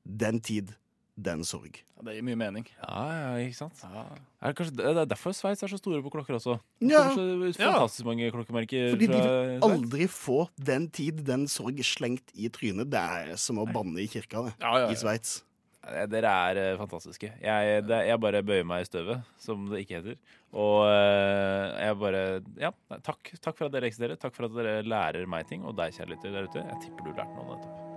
[0.06, 0.70] den tid,
[1.18, 1.80] den sorg.
[1.96, 2.66] Ja, det gir mye mening.
[2.78, 3.80] Ja, ja, ikke sant?
[3.82, 4.04] Er
[4.46, 6.58] det, kanskje, det er derfor Sveits er så store på klokker også.
[6.84, 7.08] Ja.
[7.10, 7.50] Ja.
[7.58, 12.90] Fantastisk mange klokkemerker Fordi de vil aldri få den tid, den sorg slengt i trynet.
[12.92, 14.56] Det er som å banne i kirka, det.
[14.62, 14.94] Ja, ja, ja.
[14.94, 15.40] I Sveits.
[15.88, 17.30] Dere er eh, fantastiske.
[17.40, 20.18] Jeg, det, jeg bare bøyer meg i støvet, som det ikke heter.
[20.52, 22.22] Og eh, jeg bare
[22.60, 24.20] Ja, takk, takk for at dere eksisterer.
[24.20, 25.64] Takk for at dere lærer meg ting.
[25.64, 26.64] Og deg, kjære lytter der ute.
[26.66, 27.87] Jeg tipper du lærte noe nettopp.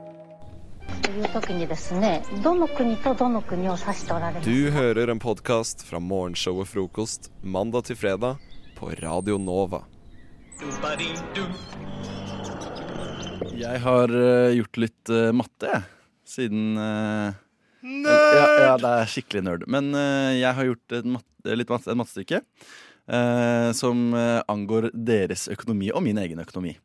[4.44, 8.42] Du hører en podkast fra morgenshowet Frokost mandag til fredag
[8.78, 9.84] på Radio Nova.
[13.58, 15.84] Jeg har eh, gjort litt uh, matte, jeg.
[16.32, 17.38] Siden Nerd!
[18.08, 19.68] Ja, ja, det er skikkelig nerd.
[19.72, 19.90] Men
[20.38, 26.06] jeg har gjort et matte, litt matte, et mattestykke eh, som angår deres økonomi og
[26.06, 26.78] min egen økonomi.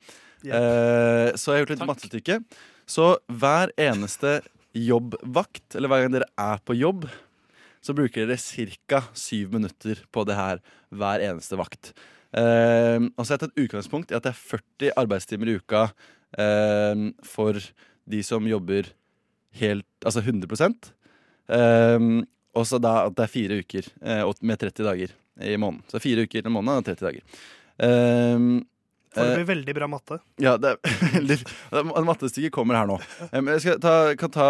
[0.44, 2.38] Eh, så jeg har gjort litt mattestykke.
[2.86, 4.40] Så hver eneste
[4.76, 7.06] jobbvakt, eller hver gang dere er på jobb,
[7.82, 9.02] så bruker dere ca.
[9.14, 10.60] syv minutter på det her
[10.94, 11.92] hver eneste vakt.
[12.36, 15.86] Eh, og så har jeg tatt utgangspunkt i at det er 40 arbeidstimer i uka
[16.38, 17.58] eh, for
[18.06, 18.90] de som jobber
[19.60, 20.68] helt, altså 100
[21.48, 22.08] eh,
[22.56, 25.84] Og så da at det er fire uker eh, med 30 dager i måneden.
[25.90, 27.22] Så fire uker i måneden og 30 dager.
[27.78, 28.50] Eh,
[29.16, 30.18] Foreløpig veldig bra matte.
[30.42, 31.38] ja, det er veldig
[32.06, 32.98] Mattestykket kommer her nå.
[33.30, 34.48] Eh, Men jeg skal ta, kan ta,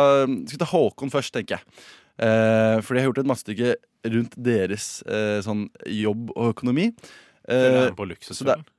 [0.51, 1.85] skal ta Håkon først, tenker jeg.
[2.17, 3.75] Eh, fordi jeg har gjort et mattestykke
[4.15, 6.87] rundt deres eh, sånn jobb og økonomi.
[7.47, 8.07] Eh, Føler er på
[8.57, 8.73] er-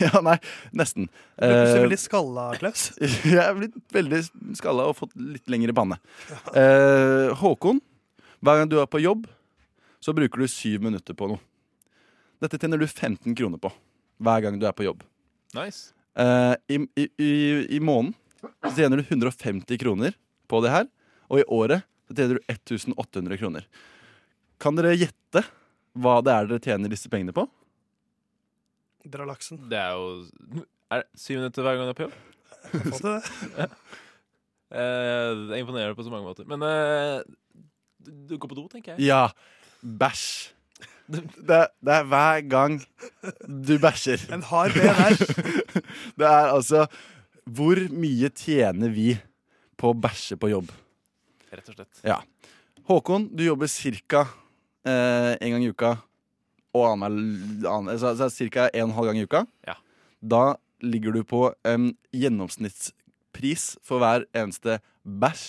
[0.00, 0.38] ja, nei,
[0.72, 1.10] nesten.
[1.36, 2.86] Du er Eh, veldig skalla, Klaus.
[2.98, 4.22] jeg er blitt veldig
[4.56, 5.98] skalla og fått litt lengre panne.
[6.56, 7.82] Eh, Håkon,
[8.40, 9.26] hver gang du er på jobb,
[10.00, 11.42] så bruker du syv minutter på noe.
[12.40, 13.68] Dette tjener du 15 kroner på
[14.22, 15.04] hver gang du er på jobb.
[15.56, 15.92] Nice.
[16.18, 17.30] Eh, i, i, i,
[17.76, 18.14] I måneden
[18.64, 20.16] så tjener du 150 kroner
[20.50, 20.88] på det her,
[21.28, 23.68] og i året så tjener du 1800 kroner.
[24.62, 25.44] Kan dere gjette
[25.98, 27.46] hva det er dere tjener disse pengene på?
[29.08, 29.60] Dra laksen.
[29.70, 32.18] Det er jo er det Syv minutter hver gang du er på jobb?
[33.02, 33.70] Det.
[34.68, 36.44] Eh, det imponerer på så mange måter.
[36.44, 37.22] Men eh,
[38.04, 39.06] du, du går på do, tenker jeg.
[39.08, 39.30] Ja.
[39.80, 40.50] Bæsj.
[41.08, 42.74] Det, det er hver gang
[43.46, 44.26] du bæsjer.
[44.34, 45.16] En hard BNR.
[46.20, 46.84] det er altså
[47.48, 49.14] Hvor mye tjener vi
[49.80, 50.68] på å bæsje på jobb?
[51.48, 52.02] Rett og slett.
[52.04, 52.18] Ja.
[52.88, 53.70] Håkon, du jobber
[54.08, 54.26] ca.
[54.84, 55.94] Eh, en gang i uka.
[56.76, 58.68] Og annen, så, så ca.
[58.68, 59.44] en og en halv gang i uka.
[59.68, 59.78] Ja.
[60.20, 65.46] Da ligger du på en gjennomsnittspris for hver eneste bæsj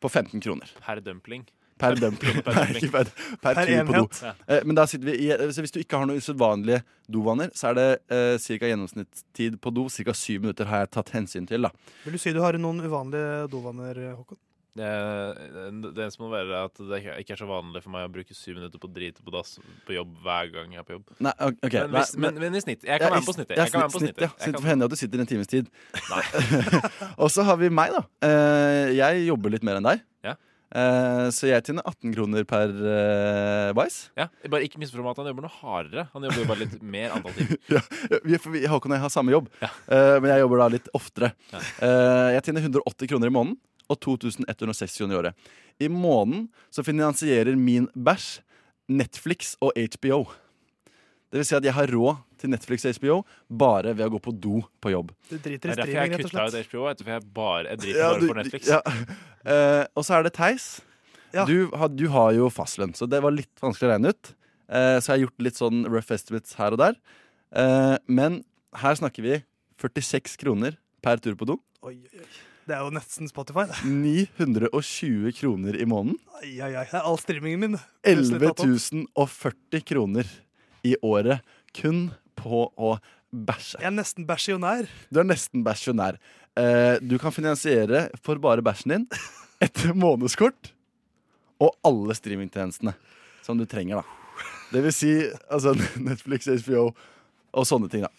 [0.00, 0.72] på 15 kroner.
[0.80, 1.44] Per dumpling.
[1.76, 2.38] Per dumpling.
[2.42, 4.06] Per tur på do.
[4.22, 4.32] Ja.
[4.48, 6.80] Eh, Men da sitter vi i, så hvis du ikke har noen usedvanlige
[7.12, 8.70] dovaner, så er det eh, ca.
[8.72, 9.84] gjennomsnittstid på do.
[9.92, 10.14] Ca.
[10.16, 11.68] syv minutter har jeg tatt hensyn til.
[11.68, 11.72] da
[12.06, 14.40] Vil du si du har noen uvanlige dovaner, Håkon?
[14.76, 14.84] Det,
[15.96, 18.58] det eneste må være at det ikke er så vanlig for meg å bruke syv
[18.58, 19.54] minutter på å drite på dass
[19.88, 21.14] på jobb hver gang jeg er på jobb.
[21.24, 21.76] Nei, ok, ok.
[21.78, 22.84] men, hvis, men, men i snitt.
[22.84, 23.56] Jeg kan Ja, være med på snittet.
[23.56, 24.26] ja, Jeg kan være med på snitt, snittet.
[24.26, 25.70] Ja, snitt kan- for henne at du sitter en times tid.
[27.22, 28.02] og så har vi meg, da.
[28.28, 30.04] Eh, jeg jobber litt mer enn deg.
[30.26, 30.34] Ja.
[30.74, 34.08] Eh, så jeg tjener 18 kroner per uh, Wise.
[34.18, 36.06] Ja, bare ikke misforstå meg at han jobber noe hardere.
[36.14, 37.60] Han jobber jo bare litt mer antall timer.
[37.70, 37.82] ja,
[38.26, 41.32] vi, Håkon og jeg har samme jobb, eh, men jeg jobber da litt oftere.
[41.54, 45.52] Eh, jeg tjener 180 kroner i måneden og 2160 kroner i året.
[45.78, 48.40] I måneden så finansierer min bæsj
[48.90, 50.24] Netflix og HBO.
[51.32, 53.16] Det vil si at jeg har råd til Netflix og HBO
[53.62, 55.10] bare ved å gå på do på jobb.
[55.30, 56.66] Du driter i streaming, rett og kutta slett.
[56.66, 56.84] ut HBO.
[56.86, 58.68] vet du, For jeg, bare, jeg driter Ja, bare du- for Netflix.
[58.70, 58.80] Ja.
[59.46, 60.66] Uh, og så er det Theis.
[61.50, 64.32] Du, har- du har jo fastlønn, så det var litt vanskelig å regne ut.
[64.70, 66.96] Uh, så jeg har gjort litt sånn rough estimates her og der.
[67.54, 68.44] Uh, men
[68.80, 69.40] her snakker vi
[69.82, 71.58] 46 kroner per tur på do.
[71.82, 72.30] Oi, oi, oi.
[72.66, 73.66] Det er jo nesten Spotify.
[73.70, 73.76] det.
[73.86, 76.16] 920 kroner i måneden.
[76.40, 76.86] Ai, ai, ai.
[76.88, 77.76] Det er all streamingen min.
[78.02, 78.66] Plutselig tatt opp.
[78.66, 80.32] 11 040 kroner
[80.86, 81.44] i året
[81.76, 82.08] kun
[82.38, 82.96] på å
[83.30, 83.80] bæsje.
[83.80, 84.88] Jeg er nesten bæsjonær.
[85.12, 86.18] Du er nesten bæsjonær.
[86.56, 89.06] Eh, du kan finansiere for bare bæsjen din
[89.64, 90.72] et månedskort
[91.60, 92.94] og alle streamingtjenestene
[93.44, 94.44] som du trenger, da.
[94.72, 95.12] Det vil si
[95.52, 95.74] altså,
[96.08, 96.90] Netflix, HBO
[97.56, 98.12] og sånne ting, da.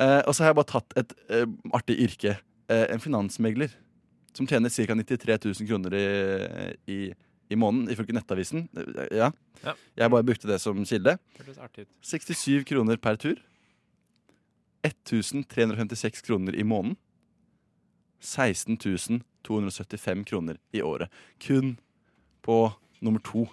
[0.00, 2.38] Eh, og så har jeg bare tatt et eh, artig yrke.
[2.72, 3.68] En finansmegler
[4.32, 4.94] som tjener ca.
[4.96, 6.04] 93 000 kroner i,
[6.88, 6.98] i,
[7.52, 8.68] i måneden, ifølge Nettavisen.
[8.76, 9.30] Eh, Ja.
[9.62, 9.74] Ja.
[9.96, 11.18] Jeg bare brukte det som kilde.
[11.38, 11.90] Hørtes artig ut.
[12.02, 13.36] 67 kroner per tur.
[14.82, 16.96] 1356 kroner i måneden.
[18.22, 18.78] 16
[19.42, 21.10] 275 kroner i året.
[21.38, 21.76] Kun
[22.42, 23.46] på nummer to.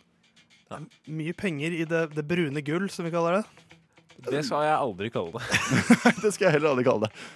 [1.10, 3.44] Mye penger i det, det brune gull, som vi kaller det.
[4.30, 5.44] Det skal jeg aldri kalle det.
[6.24, 7.28] det skal jeg heller aldri kalle det.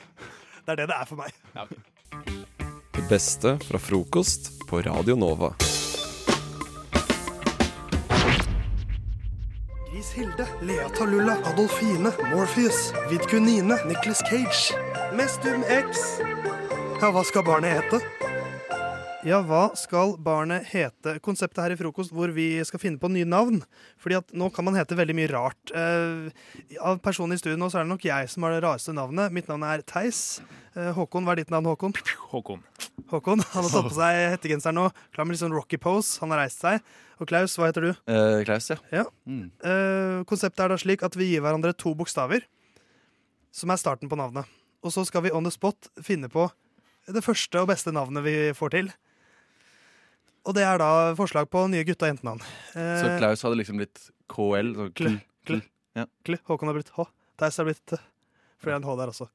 [0.63, 1.77] Det er det det er for meg.
[2.93, 5.53] Det beste fra frokost på Radio Nova.
[10.03, 14.75] Gris Hilde, Lea Talulla, Adolfine, Morpheus, Vidkunine, Nicholas Cage,
[15.15, 16.19] Mestum X.
[17.01, 18.22] Ja, hva skal barnet hete?
[19.23, 21.13] Ja, hva skal barnet hete?
[21.23, 23.61] Konseptet her i frokost hvor vi skal finne på nye navn.
[24.03, 25.71] Fordi at nå kan man hete veldig mye rart.
[25.71, 26.27] Eh,
[26.83, 29.31] av personen i studio nå så er det nok jeg som har det rareste navnet.
[29.31, 30.41] Mitt navn er Theis.
[30.75, 31.95] Eh, Håkon, hva er ditt navn, Håkon?
[32.33, 32.65] Håkon.
[33.13, 34.89] Håkon, Han har tatt på seg hettegenseren nå.
[35.15, 36.17] Klar med litt sånn rocky pose.
[36.19, 36.83] Han har reist seg.
[37.23, 37.91] Og Klaus, hva heter du?
[38.11, 38.77] Eh, Klaus, ja.
[38.91, 39.05] Ja.
[39.23, 39.45] Mm.
[39.63, 42.43] Eh, konseptet er da slik at vi gir hverandre to bokstaver,
[43.55, 44.51] som er starten på navnet.
[44.83, 46.49] Og så skal vi on the spot finne på
[47.07, 48.91] det første og beste navnet vi får til.
[50.45, 52.41] Og det er da forslag på nye gutta- og jentenavn.
[52.75, 54.73] Eh, Så Klaus hadde liksom blitt KL.
[54.75, 55.05] Så Kl.
[55.07, 55.61] kl, kl.
[55.95, 56.05] Ja.
[56.25, 56.35] Kl.
[56.49, 57.05] Håkon har blitt H.
[57.39, 57.97] Theis har blitt T.
[58.59, 59.29] For det er en H der også.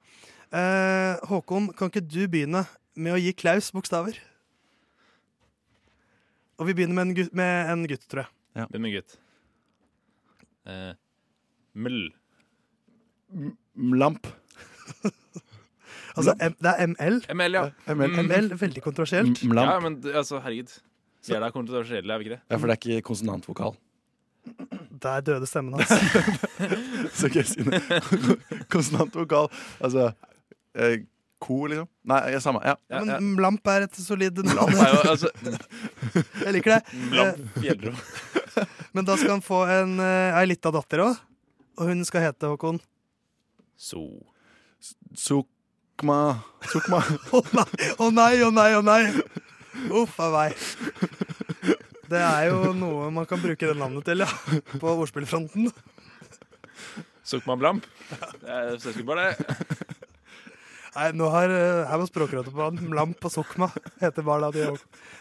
[0.53, 4.19] Eh, Håkon, kan ikke du begynne med å gi Klaus bokstaver?
[6.59, 8.69] Og vi begynner med en gutt, med en gutt tror jeg.
[8.73, 9.17] Hvem er gutt?
[10.67, 10.95] Eh,
[11.75, 12.09] Ml.
[13.77, 14.27] Mlamp.
[16.19, 17.19] Altså, M, det er ML.
[17.31, 17.61] ML, ja.
[17.95, 18.15] ML.
[18.27, 19.39] ML, veldig kontroversielt.
[19.55, 20.73] Ja, men det- altså, herregud.
[21.29, 22.43] Vi er da kontroversielle, er vi ikke det?
[22.49, 23.76] Ja, for det er ikke konsonantvokal.
[25.03, 25.93] Der døde stemmen hans.
[27.18, 27.83] Så ikke jeg si det.
[28.72, 29.51] Konsonantvokal.
[29.85, 30.11] Altså
[30.74, 31.05] eh,
[31.39, 31.87] Ko, liksom?
[32.11, 32.62] Nei, ja, samme.
[32.66, 32.74] Ja.
[32.91, 34.74] Ja, men Mlamp er et solid navn.
[35.07, 35.31] Altså-
[36.45, 36.97] Jeg liker det.
[37.12, 37.93] Mlamp Fjellro.
[38.97, 41.20] Men da skal han få en, eh, ei lita datter òg.
[41.79, 42.81] Og hun skal hete Håkon.
[43.79, 44.03] So.
[45.14, 46.18] Sukma.
[46.72, 47.05] Sukma.
[47.31, 47.68] Å nei,
[48.03, 48.72] å nei, å nei!
[48.81, 49.03] å nei
[49.95, 50.57] Uff a meg.
[52.09, 54.29] Det er jo noe man kan bruke det navnet til, ja.
[54.81, 55.68] På ordspillfronten.
[57.29, 57.85] Sukma Blamp.
[58.41, 59.59] Det er bare det.
[60.99, 62.79] Nei, nå har, eh, Her var Språkrådet på han.
[62.91, 63.68] Mlamp og Sokma
[64.01, 64.79] heter barna til,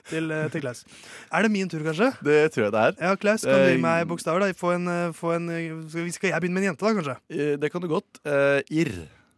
[0.10, 0.86] til, eh, til Klaus.
[1.30, 2.08] Er det min tur, kanskje?
[2.26, 2.96] Det tror jeg det er.
[3.04, 4.40] Ja, Klaus, kan du Eh, gi meg bokstaver?
[4.48, 4.56] da?
[4.58, 7.18] Få en, eh, få en, eh, skal, jeg begynne med en jente, da, kanskje?
[7.30, 8.10] Eh, Det kan du godt.
[8.26, 8.96] Uh, irr.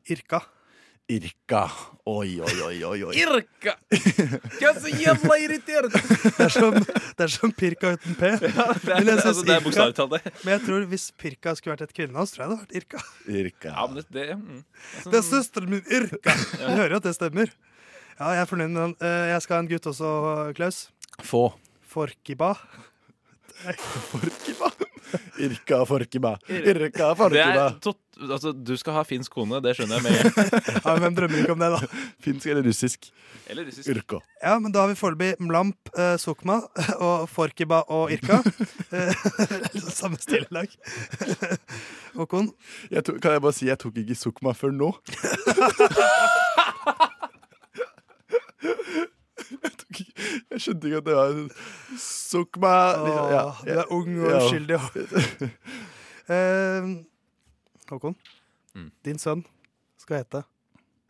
[0.07, 0.43] Irka.
[1.09, 1.63] Irka.
[2.05, 2.99] Oi, oi, oi, oi.
[3.09, 3.13] oi.
[3.17, 3.73] Irka!
[4.69, 5.95] er så jævla irritert!
[5.95, 8.29] Det er som, det er som Pirka uten P.
[8.43, 10.19] det er- Men jeg altså, det er Irka-.
[10.43, 12.77] Men jeg tror hvis Pirka skulle vært et kvinnenavn, så tror jeg det hadde vært
[12.81, 13.01] Irka.
[13.41, 13.73] Irka.
[13.73, 14.61] Ja, men det, det mm.
[15.09, 16.37] Det er søsteren min Irka!
[16.53, 17.55] Du hører jo at det stemmer.
[18.19, 18.95] Ja, jeg er fornøyd med den.
[19.09, 20.13] Eh, Jeg skal ha en gutt også,
[20.57, 20.79] Klaus.
[21.25, 21.43] Få.
[21.89, 22.53] Forkiba.
[23.59, 24.71] Forkiba.
[25.39, 26.35] Irka Forkiba.
[26.49, 27.65] Irka Det Forkiba.
[28.29, 30.49] altså, du skal ha finsk kone, det skjønner jeg med en gang.
[30.85, 32.03] Ja, Hvem drømmer ikke om det, da?
[32.23, 33.09] Finsk eller russisk?
[33.49, 33.89] Eller russisk.
[33.89, 34.19] Irka.
[34.43, 36.59] Ja, men da har vi foreløpig Mlamp, eh, Sukma
[37.09, 38.39] og Forkiba og Irka.
[39.99, 40.69] Samme stillelag.
[40.69, 41.57] lag.
[42.19, 42.51] Håkon?
[42.91, 44.93] Jeg tok, kan jeg bare si jeg tok ikke Sukma før nå?
[49.49, 51.33] Jeg, tok ikke, jeg skjønte ikke at det var
[52.03, 52.73] Sukma
[53.05, 54.79] liksom, ja, du er ung og uskyldig.
[54.79, 55.49] ja.
[56.29, 56.85] Eh,
[57.89, 58.13] Håkon,
[58.77, 58.91] Mm.
[59.03, 59.39] din sønn
[59.97, 60.43] skal hete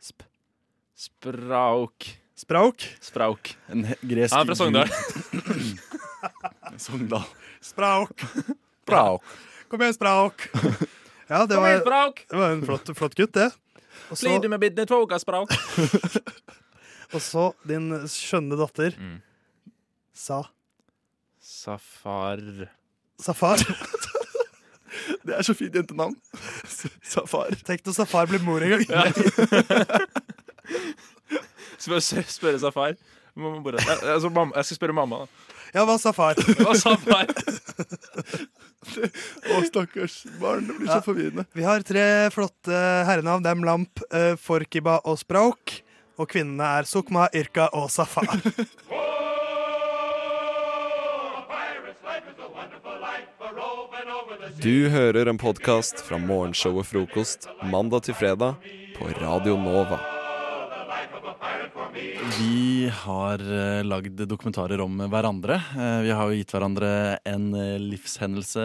[0.00, 0.24] Sp
[0.96, 2.06] Sprauk.
[2.40, 2.86] Sprauk.
[3.04, 3.50] Sprauk.
[3.68, 4.88] En gresk Han er fra Sogndal.
[6.80, 7.26] Sogndal.
[7.60, 8.24] Sprauk.
[8.88, 9.22] Sprauk.
[9.68, 10.46] Kom igjen, Sprauk.
[11.28, 12.24] Ja, det Kom var, igjen, Sprauk!
[12.30, 13.50] det var en flott, flott gutt, det.
[14.10, 15.52] Og så, Blir du med bidne tvoga, Sprauk?
[17.14, 19.20] Og så din skjønne datter Mm.
[20.14, 20.42] Sa
[21.40, 22.40] Safar.
[23.20, 23.58] Safar.
[25.24, 26.16] Det er så fint jentenavn.
[27.12, 27.50] Safar.
[27.66, 28.90] Tenk når Safar blir mor en gang.
[31.80, 32.94] Spør, spørre Safar.
[33.38, 33.80] Må- må bare-
[34.12, 35.16] altså, mamma, jeg skal spørre mamma.
[35.24, 35.28] da.
[35.74, 36.34] Ja, hva Safar?
[36.58, 37.26] Hva Safar?
[39.54, 40.66] Å, stakkars barn.
[40.66, 41.04] Det blir så Ja.
[41.04, 41.44] forvirrende.
[41.54, 42.04] Vi har tre
[42.34, 42.74] flotte
[43.06, 43.42] herrenavn.
[43.42, 45.80] Det er Mlamp, eh, Forkiba og Sprauk.
[46.20, 48.28] Og kvinnene er Sukma, Irka og Safar.
[54.60, 58.60] Du hører en podkast fra morgenshow og Frokost mandag til fredag
[58.98, 60.19] på Radio Nova.
[62.38, 65.56] Vi har uh, lagd dokumentarer om hverandre.
[65.72, 66.90] Eh, vi har jo gitt hverandre
[67.28, 68.64] en eh, livshendelse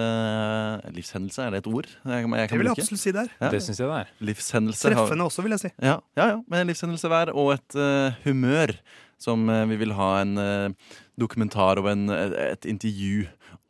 [0.95, 1.87] Livshendelse, er det et ord?
[1.87, 3.31] Jeg, kan- jeg kan Det vil jeg absolutt si det er.
[3.39, 3.49] Ja.
[3.55, 4.11] Det syns jeg det er.
[4.29, 5.71] Livshendelse har- Treffende også, vil jeg si.
[5.79, 8.75] Ja, ja, ja, med en livshendelse hver, og et uh, humør
[9.17, 13.25] som uh, vi vil ha en uh, dokumentar og en, et, et intervju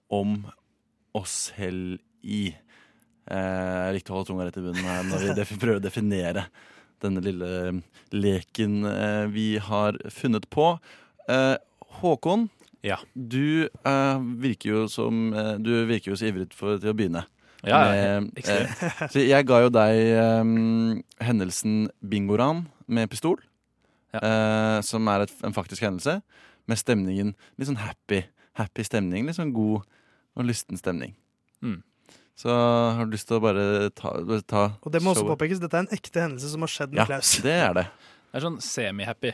[0.09, 0.39] om
[1.15, 2.47] oss selv i.
[3.25, 6.43] Eh, riktig å holde tunga rett i bunnen her når vi prøver å definere
[7.05, 7.49] denne lille
[8.15, 10.75] leken eh, vi har funnet på.
[11.29, 11.55] Eh,
[12.01, 12.49] Håkon,
[13.15, 15.31] du eh, virker jo som
[15.63, 17.23] Du virker jo så ivrig for, til å begynne.
[17.65, 18.43] Ja, ja, Med,
[19.11, 23.39] så jeg ga jo deg hendelsen bingoran med pistol,
[24.13, 26.19] eh, som er et, en faktisk hendelse,
[26.69, 28.23] med stemningen litt sånn happy.
[28.55, 29.83] Happy stemning, litt sånn god
[30.35, 31.15] og lysten stemning.
[31.65, 31.81] Mm.
[32.35, 33.65] Så har du lyst til å bare
[33.95, 34.11] ta,
[34.43, 35.37] ta Og det må også showet?
[35.37, 37.29] påpekes, dette er en ekte hendelse som har skjedd med Ja, Klaus.
[37.45, 37.85] det er det.
[38.31, 39.31] Det er sånn semi-happy.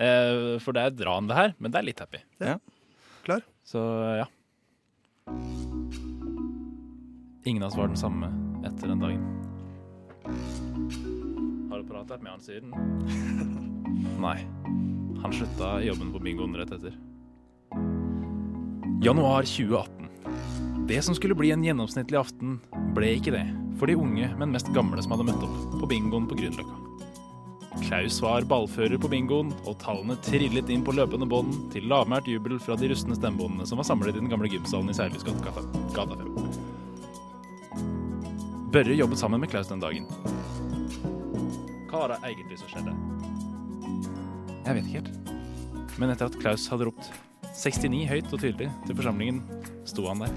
[0.00, 2.22] Eh, for det er et ran, det her, men det er litt happy.
[2.40, 2.54] Ja.
[3.26, 3.42] Klar?
[3.68, 3.82] Så
[4.16, 4.24] ja.
[7.44, 8.30] Ingen av oss var den samme
[8.64, 9.22] etter den dagen.
[11.70, 12.72] Har du pratet med han siden?
[14.24, 14.38] Nei.
[15.20, 16.96] Han slutta jobben på bingoen rett etter.
[19.04, 20.08] Januar 2018.
[20.88, 22.54] Det som skulle bli en gjennomsnittlig aften,
[22.96, 23.44] ble ikke det.
[23.76, 26.76] For de unge, men mest gamle som hadde møtt opp på bingoen på Grünerløkka.
[27.82, 32.56] Klaus var ballfører på bingoen, og tallene trillet inn på løpende bånd til lavmælt jubel
[32.64, 35.66] fra de rustne stemmebåndene som var samlet i den gamle gymsalen i Seilhus gata 5.
[38.72, 40.08] Børre jobbet sammen med Klaus den dagen.
[41.90, 42.96] Hva var det egentlig som skjedde?
[44.64, 45.12] Jeg vet ikke helt.
[46.00, 47.12] Men etter at Klaus hadde ropt
[47.52, 49.44] 69 høyt og tydelig til forsamlingen,
[49.84, 50.32] sto han der.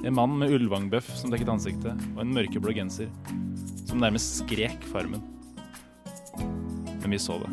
[0.00, 3.10] En mann med ullvangbøff som dekket ansiktet, og en mørkeblå genser
[3.84, 5.20] som nærmest skrek farmen.
[7.02, 7.50] Men vi så det.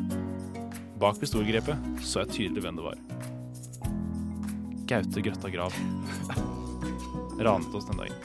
[1.01, 2.97] Bak pistolgrepet så jeg tydelig hvem det var.
[4.87, 5.75] Gaute Grøtta Grav.
[7.43, 8.15] Ranet oss den dagen.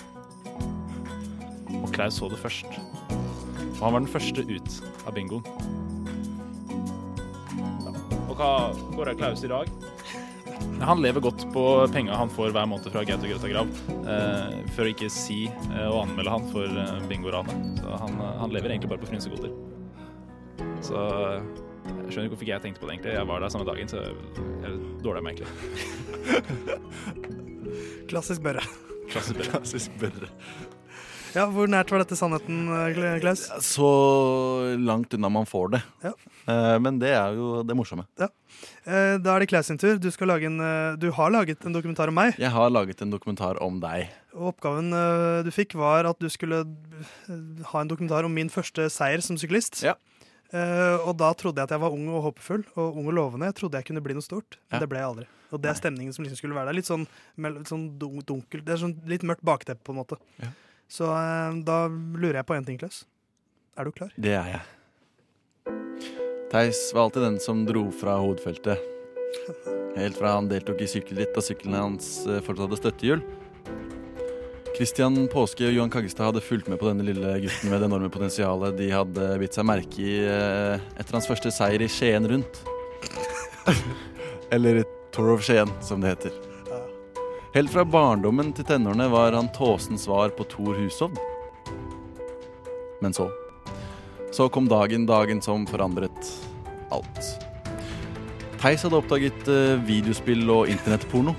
[1.83, 2.71] Og Klaus så det først.
[2.71, 5.43] Og han var den første ut av bingoen.
[8.29, 8.53] Og hva
[8.95, 9.67] går det Klaus i dag?
[10.81, 11.63] Han lever godt på
[11.93, 13.69] penga han får hver måned fra Gaute Grøtta Grav.
[14.03, 17.83] Eh, for å ikke si eh, og anmelde han for eh, bingoranet.
[17.83, 19.53] Så han, eh, han lever egentlig bare på frynsegoder.
[20.83, 21.43] Så eh,
[21.87, 23.15] jeg skjønner ikke hvorfor ikke jeg tenkte på det, egentlig.
[23.19, 25.57] Jeg var der samme dagen, så jeg dårlig av meg, egentlig.
[28.11, 28.65] Klassisk Børre.
[29.11, 29.51] Klassisk Børre.
[29.55, 30.31] Klassisk Børre.
[31.33, 32.67] Ja, Hvor nært var dette sannheten,
[33.23, 33.47] Klaus?
[33.65, 33.87] Så
[34.81, 35.83] langt unna man får det.
[36.05, 36.13] Ja.
[36.83, 38.05] men det er jo det morsomme.
[38.21, 38.29] Ja.
[38.85, 39.97] Eh, Da er det Klaus sin tur.
[39.99, 42.37] Du, en, eh, du har laget en dokumentar om meg.
[42.39, 44.09] Jeg har laget en dokumentar om deg.
[44.35, 48.49] Og oppgaven eh, du fikk, var at du skulle eh, ha en dokumentar om min
[48.51, 49.83] første seier som syklist.
[49.83, 49.95] Ja.
[50.53, 53.47] og da trodde jeg at jeg var ung og håpefull og ung og lovende.
[53.49, 54.81] Jeg trodde jeg kunne bli noe stort, men Ja.
[54.81, 55.27] det ble jeg aldri.
[55.51, 56.75] Og det er stemningen som liksom skulle være der.
[56.77, 57.07] Litt sånn,
[57.41, 60.19] litt sånn dun- dunkel Det er sånn litt mørkt bakteppe, på en måte.
[60.93, 63.05] Så eh, da lurer jeg på én ting, Klaus.
[63.81, 64.13] Er du klar?
[64.21, 64.65] Det er jeg.
[66.53, 68.83] Theis var alltid den som dro fra hovedfeltet.
[69.97, 73.25] Helt fra han deltok i sykkelritt og sykkelen hans eh, fortsatt hadde støttehjul.
[74.77, 78.13] Christian Påske og Johan Kaggestad hadde fulgt med på denne lille gutten med det enorme
[78.13, 82.65] potensialet de hadde bitt seg merke i eh, etter hans første seier i Skien rundt.
[84.53, 86.52] Eller Tour of Skien, som det heter.
[87.53, 91.19] Helt fra barndommen til tenårene var han Tåsens svar på Thor Hushovd.
[93.05, 93.29] Men så
[94.33, 96.31] Så kom dagen, dagen som forandret
[96.89, 97.19] alt.
[98.63, 101.35] Theis hadde oppdaget eh, videospill og internettporno.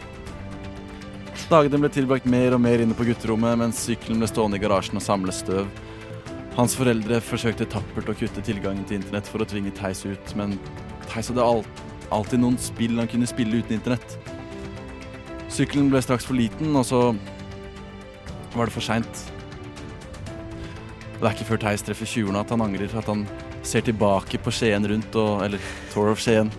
[1.50, 5.02] Dagene ble tilbrakt mer og mer inne på gutterommet, mens sykkelen ble stående i garasjen
[5.02, 5.66] og samle støv.
[6.54, 10.54] Hans foreldre forsøkte tappert å kutte tilgangen til internett for å tvinge Theis ut, men
[11.10, 11.50] Theis hadde
[12.14, 14.20] alltid noen spill han kunne spille uten internett.
[15.54, 17.00] Sykkelen ble straks for liten, og så
[18.56, 19.20] var det for seint.
[21.14, 22.90] Det er ikke før Theis treffer 20-årene at han angrer.
[22.98, 23.22] At han
[23.62, 25.62] ser tilbake på Skien rundt, og, eller
[25.94, 26.50] Tour of Skien.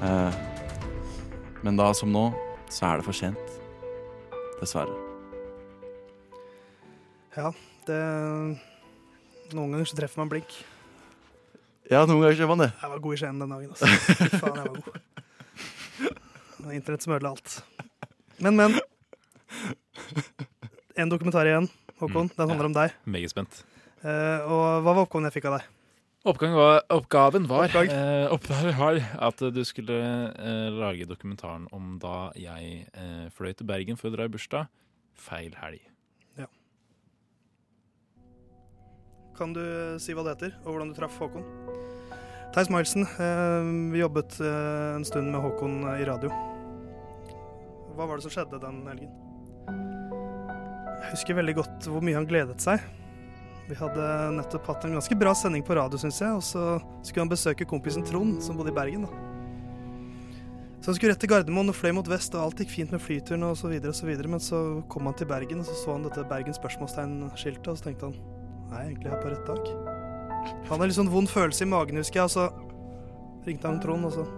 [0.00, 0.38] Eh,
[1.62, 2.30] men da, som nå,
[2.72, 3.52] så er det for sent.
[4.62, 4.96] Dessverre.
[7.36, 7.52] Ja,
[7.86, 8.00] det
[9.54, 10.56] Noen ganger så treffer man blink.
[11.88, 12.70] Ja, noen ganger gjør man det.
[12.72, 13.76] Jeg var god i Skien den dagen.
[13.76, 14.16] Altså.
[14.16, 16.72] Fy faen, jeg var god.
[16.78, 17.60] Internett som ødela alt.
[18.44, 18.78] Men, men.
[20.98, 22.30] En dokumentar igjen, Håkon.
[22.36, 22.94] Den handler om deg.
[23.06, 23.64] Meget spent.
[24.02, 25.74] Eh, og hva var oppgaven jeg fikk av deg?
[26.28, 28.98] Oppgaven var, oppgaven var, eh, oppgaven var
[29.28, 29.98] at du skulle
[30.34, 34.66] eh, lage dokumentaren om da jeg eh, fløy til Bergen for å dra i bursdag
[35.18, 35.86] feil helg.
[39.38, 39.62] Kan du
[40.02, 41.44] si hva det heter, og hvordan du traff Håkon?
[42.50, 46.32] Theis Milesen, eh, vi jobbet eh, en stund med Håkon eh, i radio.
[47.98, 49.10] Hva var det som skjedde den helgen?
[51.02, 52.84] Jeg husker veldig godt hvor mye han gledet seg.
[53.66, 54.04] Vi hadde
[54.36, 56.62] nettopp hatt en ganske bra sending på radio, syns jeg, og så
[57.02, 59.02] skulle han besøke kompisen Trond, som bodde i Bergen.
[59.02, 59.10] da.
[60.78, 63.02] Så han skulle rett til Gardermoen og fløy mot vest, og alt gikk fint med
[63.02, 64.30] flyturen så videre.
[64.30, 67.90] Men så kom han til Bergen, og så så han dette Bergen spørsmålstegn-skiltet, og så
[67.90, 68.16] tenkte han
[68.68, 69.68] Nei, egentlig er jeg på rett tak.
[70.54, 72.48] Han hadde litt sånn vond følelse i magen, husker jeg, og så
[73.48, 74.30] ringte han Trond, og så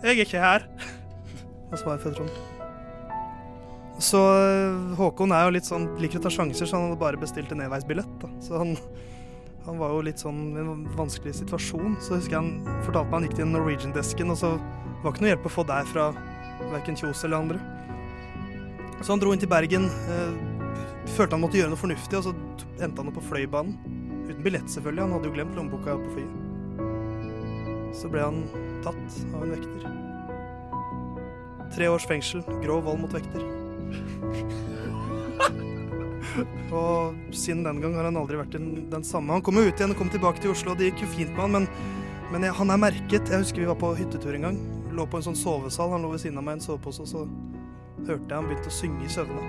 [0.00, 0.70] Jeg er ikke her.
[1.74, 2.30] Og svaret fra Trond.
[4.02, 7.18] Så øh, Håkon er jo litt sånn, liker å ta sjanser, så han hadde bare
[7.20, 8.14] bestilt en enveisbillett.
[8.22, 8.30] da.
[8.42, 8.74] Så han,
[9.66, 11.96] han var jo litt sånn i en vanskelig situasjon.
[12.02, 14.54] Så husker jeg han fortalte meg han gikk til Norwegian-desken, og så
[15.02, 16.10] var ikke noe hjelp å få der fra
[16.72, 17.58] verken Kjos eller andre.
[19.00, 19.90] Så han dro inn til Bergen.
[20.14, 20.32] Øh,
[21.14, 22.34] følte han måtte gjøre noe fornuftig, og så
[22.82, 23.76] endte han opp på Fløibanen.
[24.24, 25.06] Uten billett, selvfølgelig.
[25.06, 27.94] Han hadde jo glemt lommeboka på flyet.
[27.94, 28.42] Så ble han
[28.86, 29.93] tatt av en vekter.
[31.74, 33.42] Tre års fengsel, grov vold mot vekter.
[36.74, 39.34] Og siden den gang har han aldri vært den, samme.
[39.34, 41.32] Han kom jo ut igjen og kom tilbake til Oslo, og det gikk jo fint
[41.34, 41.64] med han, men,
[42.32, 43.30] men jeg, han er merket.
[43.30, 44.58] Jeg husker vi var på hyttetur en gang.
[44.94, 45.92] Lå på en sånn sovesal.
[45.94, 47.20] Han lå ved siden av meg i en sovepose, og så
[48.04, 49.42] hørte jeg han begynte å synge i søvne.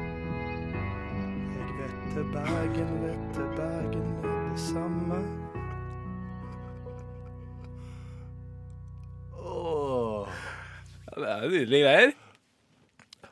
[1.55, 5.17] Jeg vet til Bergen, vet til Bergen med det samme.
[9.35, 10.04] Ja,
[11.15, 12.15] det er jo nydelige greier.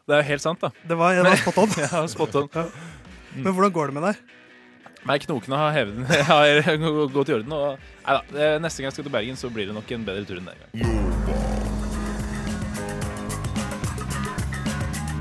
[0.04, 0.70] Det er jo helt sant, da.
[0.88, 1.76] Det var, det var spot on.
[1.84, 2.50] ja, spot on.
[3.44, 4.16] Men hvordan går det med deg?
[5.04, 6.06] Nei, knokene har hevet den.
[6.32, 7.56] har gått i orden.
[7.56, 8.22] Og, nei da,
[8.64, 10.60] neste gang jeg skal til Bergen, så blir det nok en bedre tur enn den
[10.64, 10.72] gang.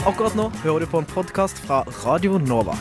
[0.02, 2.74] Akkurat nå hører du på en podkast fra Radio Nova.